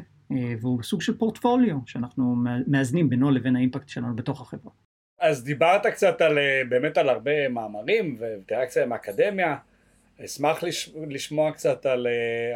והוא 0.60 0.82
סוג 0.82 1.02
של 1.02 1.18
פורטפוליו, 1.18 1.76
שאנחנו 1.86 2.36
מאזנים 2.66 3.08
בינו 3.08 3.30
לבין 3.30 3.56
ה 3.56 3.61
impact 3.61 3.88
שלנו 3.88 4.16
בתוך 4.16 4.40
החברה. 4.40 4.72
אז 5.20 5.44
דיברת 5.44 5.86
קצת 5.86 6.20
על, 6.20 6.38
באמת 6.68 6.98
על 6.98 7.08
הרבה 7.08 7.48
מאמרים 7.48 8.16
ואינטראקציה 8.18 8.82
עם 8.82 8.92
האקדמיה. 8.92 9.56
אשמח 10.24 10.62
לש, 10.62 10.90
לשמוע 11.08 11.52
קצת 11.52 11.86
על, 11.86 12.06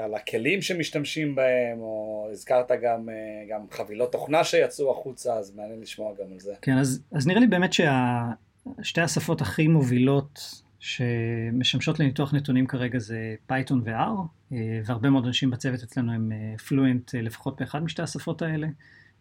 על 0.04 0.14
הכלים 0.14 0.62
שמשתמשים 0.62 1.34
בהם, 1.34 1.80
או 1.80 2.28
הזכרת 2.32 2.70
גם, 2.82 3.08
גם 3.50 3.60
חבילות 3.70 4.12
תוכנה 4.12 4.44
שיצאו 4.44 4.90
החוצה, 4.90 5.34
אז 5.34 5.56
מעניין 5.56 5.80
לשמוע 5.80 6.12
גם 6.14 6.32
על 6.32 6.38
זה. 6.40 6.54
כן, 6.62 6.78
אז, 6.78 7.02
אז 7.12 7.26
נראה 7.26 7.40
לי 7.40 7.46
באמת 7.46 7.70
ששתי 7.72 9.00
השפות 9.00 9.40
הכי 9.40 9.68
מובילות 9.68 10.62
שמשמשות 10.86 12.00
לניתוח 12.00 12.34
נתונים 12.34 12.66
כרגע 12.66 12.98
זה 12.98 13.34
פייתון 13.46 13.82
ו-R, 13.84 14.54
והרבה 14.84 15.10
מאוד 15.10 15.26
אנשים 15.26 15.50
בצוות 15.50 15.82
אצלנו 15.82 16.12
הם 16.12 16.32
fluent 16.68 17.14
לפחות 17.14 17.60
באחד 17.60 17.82
משתי 17.82 18.02
השפות 18.02 18.42
האלה, 18.42 18.68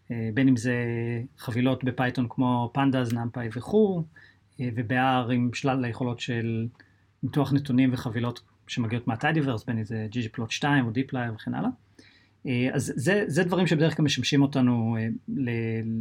בין 0.10 0.48
אם 0.48 0.58
זה 0.58 0.76
חבילות 1.38 1.84
בפייתון 1.84 2.28
כמו 2.30 2.72
pandas, 2.74 3.14
NumPy 3.14 3.50
וכו', 3.56 4.04
וב-R 4.60 5.32
עם 5.34 5.50
שלל 5.54 5.86
היכולות 5.86 6.20
של 6.20 6.68
ניתוח 7.24 7.54
נתונים 7.54 7.94
וחבילות 7.94 8.42
שמגיעות 8.68 9.08
מה 9.08 9.18
tidyverse, 9.18 9.66
בין 9.66 9.78
אם 9.78 9.84
זה 9.84 10.08
ggplot2 10.12 10.66
או 10.84 10.92
dplyr 10.92 11.34
וכן 11.34 11.54
הלאה. 11.54 11.70
אז 12.74 12.94
זה, 12.96 13.24
זה 13.28 13.44
דברים 13.44 13.68
שבדרך 13.68 13.98
כלל 13.98 14.06
משמשים 14.06 14.42
אותנו 14.42 14.98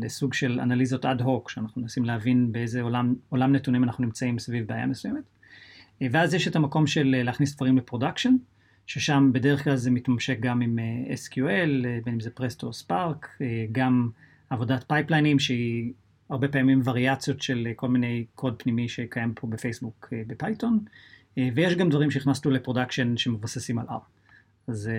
לסוג 0.02 0.34
של 0.34 0.60
אנליזות 0.60 1.04
אד 1.04 1.20
הוק, 1.20 1.50
שאנחנו 1.50 1.82
מנסים 1.82 2.04
להבין 2.04 2.52
באיזה 2.52 2.82
עולם, 2.82 3.14
עולם 3.28 3.52
נתונים 3.52 3.84
אנחנו 3.84 4.04
נמצאים 4.04 4.38
סביב 4.38 4.66
בעיה 4.66 4.86
מסוימת. 4.86 5.24
ואז 6.00 6.34
יש 6.34 6.48
את 6.48 6.56
המקום 6.56 6.86
של 6.86 7.22
להכניס 7.24 7.56
דברים 7.56 7.76
ל 7.76 7.81
production, 7.81 8.36
ששם 8.86 9.30
בדרך 9.32 9.64
כלל 9.64 9.76
זה 9.76 9.90
מתממשק 9.90 10.40
גם 10.40 10.60
עם 10.60 10.78
SQL, 11.26 11.86
בין 12.04 12.14
אם 12.14 12.20
זה 12.20 12.30
Presto 12.30 12.66
או 12.66 12.72
Spark, 12.72 13.38
גם 13.72 14.08
עבודת 14.50 14.84
pipelines 14.88 15.38
שהיא 15.38 15.92
הרבה 16.30 16.48
פעמים 16.48 16.80
וריאציות 16.84 17.42
של 17.42 17.68
כל 17.76 17.88
מיני 17.88 18.24
קוד 18.34 18.62
פנימי 18.62 18.88
שקיים 18.88 19.32
פה 19.34 19.46
בפייסבוק 19.46 20.12
בפייתון, 20.26 20.78
ויש 21.36 21.74
גם 21.74 21.88
דברים 21.88 22.10
שהכנסנו 22.10 22.50
ל 22.50 22.56
production 22.56 23.16
שמבוססים 23.16 23.78
על 23.78 23.86
R. 23.88 23.92
אז 24.68 24.90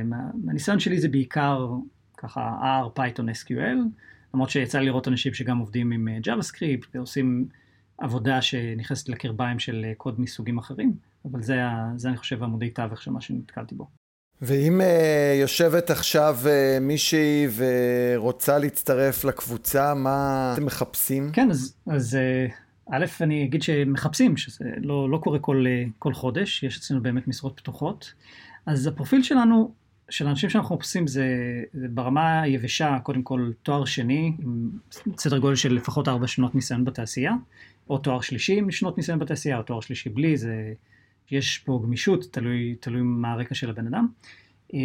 מהניסיון 0.43 0.79
שלי 0.79 0.99
זה 0.99 1.09
בעיקר 1.09 1.69
ככה 2.17 2.57
R, 2.85 2.99
Python, 2.99 3.23
SQL, 3.43 3.77
למרות 4.33 4.49
שיצא 4.49 4.79
לי 4.79 4.85
לראות 4.85 5.07
אנשים 5.07 5.33
שגם 5.33 5.57
עובדים 5.57 5.91
עם 5.91 6.07
JavaScript 6.23 6.87
ועושים 6.93 7.47
עבודה 7.97 8.41
שנכנסת 8.41 9.09
לקרביים 9.09 9.59
של 9.59 9.85
קוד 9.97 10.21
מסוגים 10.21 10.57
אחרים, 10.57 10.93
אבל 11.31 11.41
זה, 11.41 11.59
זה 11.95 12.09
אני 12.09 12.17
חושב 12.17 12.43
עמודי 12.43 12.69
תווך 12.69 13.01
של 13.01 13.11
מה 13.11 13.21
שנתקלתי 13.21 13.75
בו. 13.75 13.87
ואם 14.41 14.81
uh, 14.81 15.41
יושבת 15.41 15.89
עכשיו 15.89 16.37
uh, 16.43 16.79
מישהי 16.81 17.47
ורוצה 17.55 18.57
להצטרף 18.57 19.23
לקבוצה, 19.23 19.93
מה 19.93 20.51
אתם 20.53 20.65
מחפשים? 20.65 21.31
כן, 21.33 21.49
אז, 21.51 21.75
אז 21.87 22.17
uh, 22.17 22.53
א', 22.91 23.05
אני 23.21 23.43
אגיד 23.43 23.63
שמחפשים, 23.63 24.37
שזה 24.37 24.65
לא, 24.77 25.09
לא 25.09 25.17
קורה 25.17 25.39
כל, 25.39 25.65
כל 25.99 26.13
חודש, 26.13 26.63
יש 26.63 26.77
אצלנו 26.77 27.01
באמת 27.01 27.27
משרות 27.27 27.59
פתוחות. 27.59 28.13
אז 28.65 28.87
הפרופיל 28.87 29.23
שלנו, 29.23 29.71
של 30.09 30.27
האנשים 30.27 30.49
שאנחנו 30.49 30.75
מחפשים, 30.75 31.07
זה, 31.07 31.27
זה 31.73 31.87
ברמה 31.89 32.41
היבשה, 32.41 32.97
קודם 33.03 33.23
כל 33.23 33.51
תואר 33.63 33.85
שני, 33.85 34.33
עם 34.39 34.69
סדר 35.17 35.37
גודל 35.37 35.55
של 35.55 35.73
לפחות 35.73 36.07
ארבע 36.07 36.27
שנות 36.27 36.55
ניסיון 36.55 36.85
בתעשייה, 36.85 37.33
או 37.89 37.97
תואר 37.97 38.21
שלישי 38.21 38.57
עם 38.57 38.71
שנות 38.71 38.97
ניסיון 38.97 39.19
בתעשייה, 39.19 39.57
או 39.57 39.63
תואר 39.63 39.79
שלישי 39.79 40.09
בלי, 40.09 40.37
זה... 40.37 40.73
יש 41.31 41.57
פה 41.57 41.79
גמישות, 41.83 42.25
תלוי, 42.31 42.75
תלוי 42.79 43.01
מה 43.01 43.31
הרקע 43.31 43.55
של 43.55 43.69
הבן 43.69 43.87
אדם. 43.87 44.07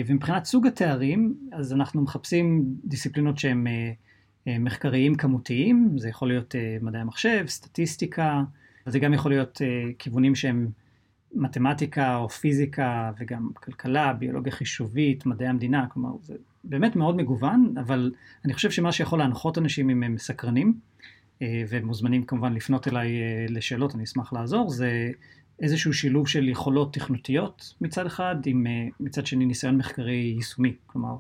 ומבחינת 0.07 0.45
סוג 0.45 0.67
התארים, 0.67 1.35
אז 1.53 1.73
אנחנו 1.73 2.03
מחפשים 2.03 2.65
דיסציפלינות 2.85 3.39
שהן 3.39 3.67
מחקריים 4.47 5.15
כמותיים, 5.15 5.99
זה 5.99 6.09
יכול 6.09 6.29
להיות 6.29 6.55
מדעי 6.81 7.01
המחשב, 7.01 7.45
סטטיסטיקה, 7.49 8.43
זה 8.87 8.99
גם 8.99 9.15
יכול 9.15 9.31
להיות 9.31 9.61
כיוונים 9.99 10.35
שהם 10.35 10.69
מתמטיקה 11.35 12.17
או 12.17 12.29
פיזיקה 12.29 13.13
וגם 13.19 13.49
כלכלה, 13.55 14.13
ביולוגיה 14.13 14.53
חישובית, 14.53 15.27
מדעי 15.27 15.49
המדינה, 15.49 15.87
כלומר 15.87 16.11
זה 16.23 16.35
באמת 16.65 16.97
מאוד 16.97 17.17
מגוון, 17.17 17.75
אבל 17.81 18.13
אני 18.45 18.55
חושב 18.55 18.71
שמה 18.71 18.93
שיכול 18.93 19.19
להנחות 19.19 19.59
אנשים 19.59 19.91
אם 19.91 20.03
הם 20.03 20.19
סקרנים, 20.19 20.75
והם 21.41 21.87
מוזמנים 21.87 22.23
כמובן 22.23 22.53
לפנות 22.53 22.89
אליי 22.89 23.09
לשאלות, 23.49 23.95
אני 23.95 24.05
אשמח 24.05 24.33
לעזור, 24.33 24.71
זה 24.71 25.11
איזשהו 25.61 25.93
שילוב 25.93 26.29
של 26.29 26.49
יכולות 26.49 26.95
תכנותיות 26.95 27.75
מצד 27.81 28.07
אחד, 28.07 28.37
עם 28.47 28.67
מצד 29.01 29.27
שני 29.27 29.47
ניסיון 29.47 29.77
מחקרי 29.77 30.33
יישומי, 30.37 30.75
כלומר 30.87 31.17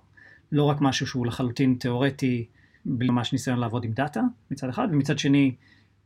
לא 0.52 0.64
רק 0.64 0.80
משהו 0.80 1.06
שהוא 1.06 1.26
לחלוטין 1.26 1.76
תיאורטי, 1.80 2.46
בלי 2.84 3.08
ממש 3.08 3.32
ניסיון 3.32 3.58
לעבוד 3.58 3.84
עם 3.84 3.92
דאטה 3.92 4.22
מצד 4.50 4.68
אחד, 4.68 4.88
ומצד 4.92 5.18
שני 5.18 5.54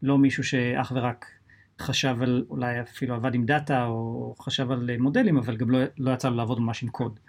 לא 0.03 0.19
מישהו 0.19 0.45
שאך 0.45 0.93
ורק 0.95 1.27
חשב 1.79 2.17
על, 2.21 2.45
אולי 2.51 2.81
אפילו 2.81 3.15
עבד 3.15 3.35
עם 3.35 3.47
דאטה 3.47 3.87
או 3.87 4.35
חשב 4.41 4.71
על 4.71 4.91
מודלים, 4.99 5.39
אבל 5.39 5.57
גם 5.57 5.71
לא, 5.71 5.79
לא 5.99 6.11
יצא 6.11 6.29
לו 6.29 6.37
לעבוד 6.37 6.61
ממש 6.61 6.83
עם 6.83 6.89
קוד. 6.89 7.21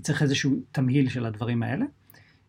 צריך 0.00 0.22
איזשהו 0.22 0.56
תמהיל 0.72 1.08
של 1.08 1.26
הדברים 1.26 1.62
האלה. 1.62 1.86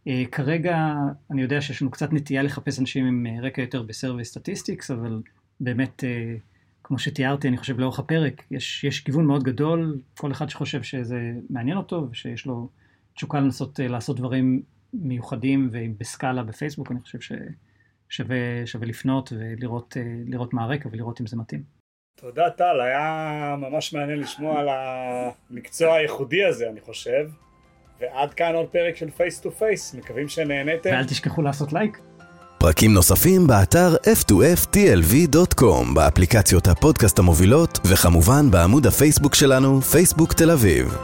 Uh, 0.07 0.27
כרגע 0.31 0.93
אני 1.31 1.41
יודע 1.41 1.61
שיש 1.61 1.81
לנו 1.81 1.91
קצת 1.91 2.13
נטייה 2.13 2.43
לחפש 2.43 2.79
אנשים 2.79 3.05
עם 3.05 3.25
uh, 3.25 3.45
רקע 3.45 3.61
יותר 3.61 3.81
ב 3.81 3.88
survey 3.88 4.25
statistics, 4.25 4.91
אבל 4.91 5.21
באמת, 5.59 6.03
uh, 6.03 6.39
כמו 6.83 6.99
שתיארתי, 6.99 7.47
אני 7.47 7.57
חושב 7.57 7.79
לאורך 7.79 7.99
הפרק, 7.99 8.43
יש, 8.51 8.83
יש 8.83 8.99
גיוון 8.99 9.25
מאוד 9.25 9.43
גדול, 9.43 9.99
כל 10.17 10.31
אחד 10.31 10.49
שחושב 10.49 10.83
שזה 10.83 11.31
מעניין 11.49 11.77
אותו 11.77 12.07
ושיש 12.11 12.45
לו 12.45 12.69
תשוקה 13.15 13.39
לנסות 13.39 13.79
uh, 13.79 13.83
לעשות 13.83 14.17
דברים 14.17 14.61
מיוחדים 14.93 15.69
ובסקאלה 15.71 16.43
בפייסבוק, 16.43 16.91
אני 16.91 16.99
חושב 16.99 17.19
ששווה 18.09 18.85
לפנות 18.85 19.33
ולראות 19.35 19.97
uh, 20.43 20.55
מה 20.55 20.63
הרקע 20.63 20.89
ולראות 20.91 21.21
אם 21.21 21.27
זה 21.27 21.37
מתאים. 21.37 21.63
תודה 22.15 22.49
טל, 22.49 22.81
היה 22.81 23.55
ממש 23.57 23.93
מעניין 23.93 24.19
לשמוע 24.19 24.59
על 24.59 24.67
המקצוע 24.69 25.95
הייחודי 25.95 26.45
הזה, 26.45 26.69
אני 26.69 26.81
חושב. 26.81 27.29
ועד 28.01 28.33
כאן 28.33 28.55
עוד 28.55 28.65
פרק 28.65 28.95
של 28.95 29.09
Face 29.17 29.39
to 29.39 29.51
Face, 29.51 29.93
מקווים 29.93 30.27
שנהניתם. 30.27 30.89
ואל 30.89 31.05
תשכחו 31.05 31.41
לעשות 31.41 31.73
לייק. 31.73 31.97
פרקים 32.57 32.93
נוספים 32.93 33.47
באתר 33.47 33.95
f2ftlv.com, 33.95 35.93
באפליקציות 35.93 36.67
הפודקאסט 36.67 37.19
המובילות, 37.19 37.79
וכמובן 37.85 38.51
בעמוד 38.51 38.87
הפייסבוק 38.87 39.35
שלנו, 39.35 39.81
פייסבוק 39.81 40.33
תל 40.33 40.51
אביב. 40.51 40.97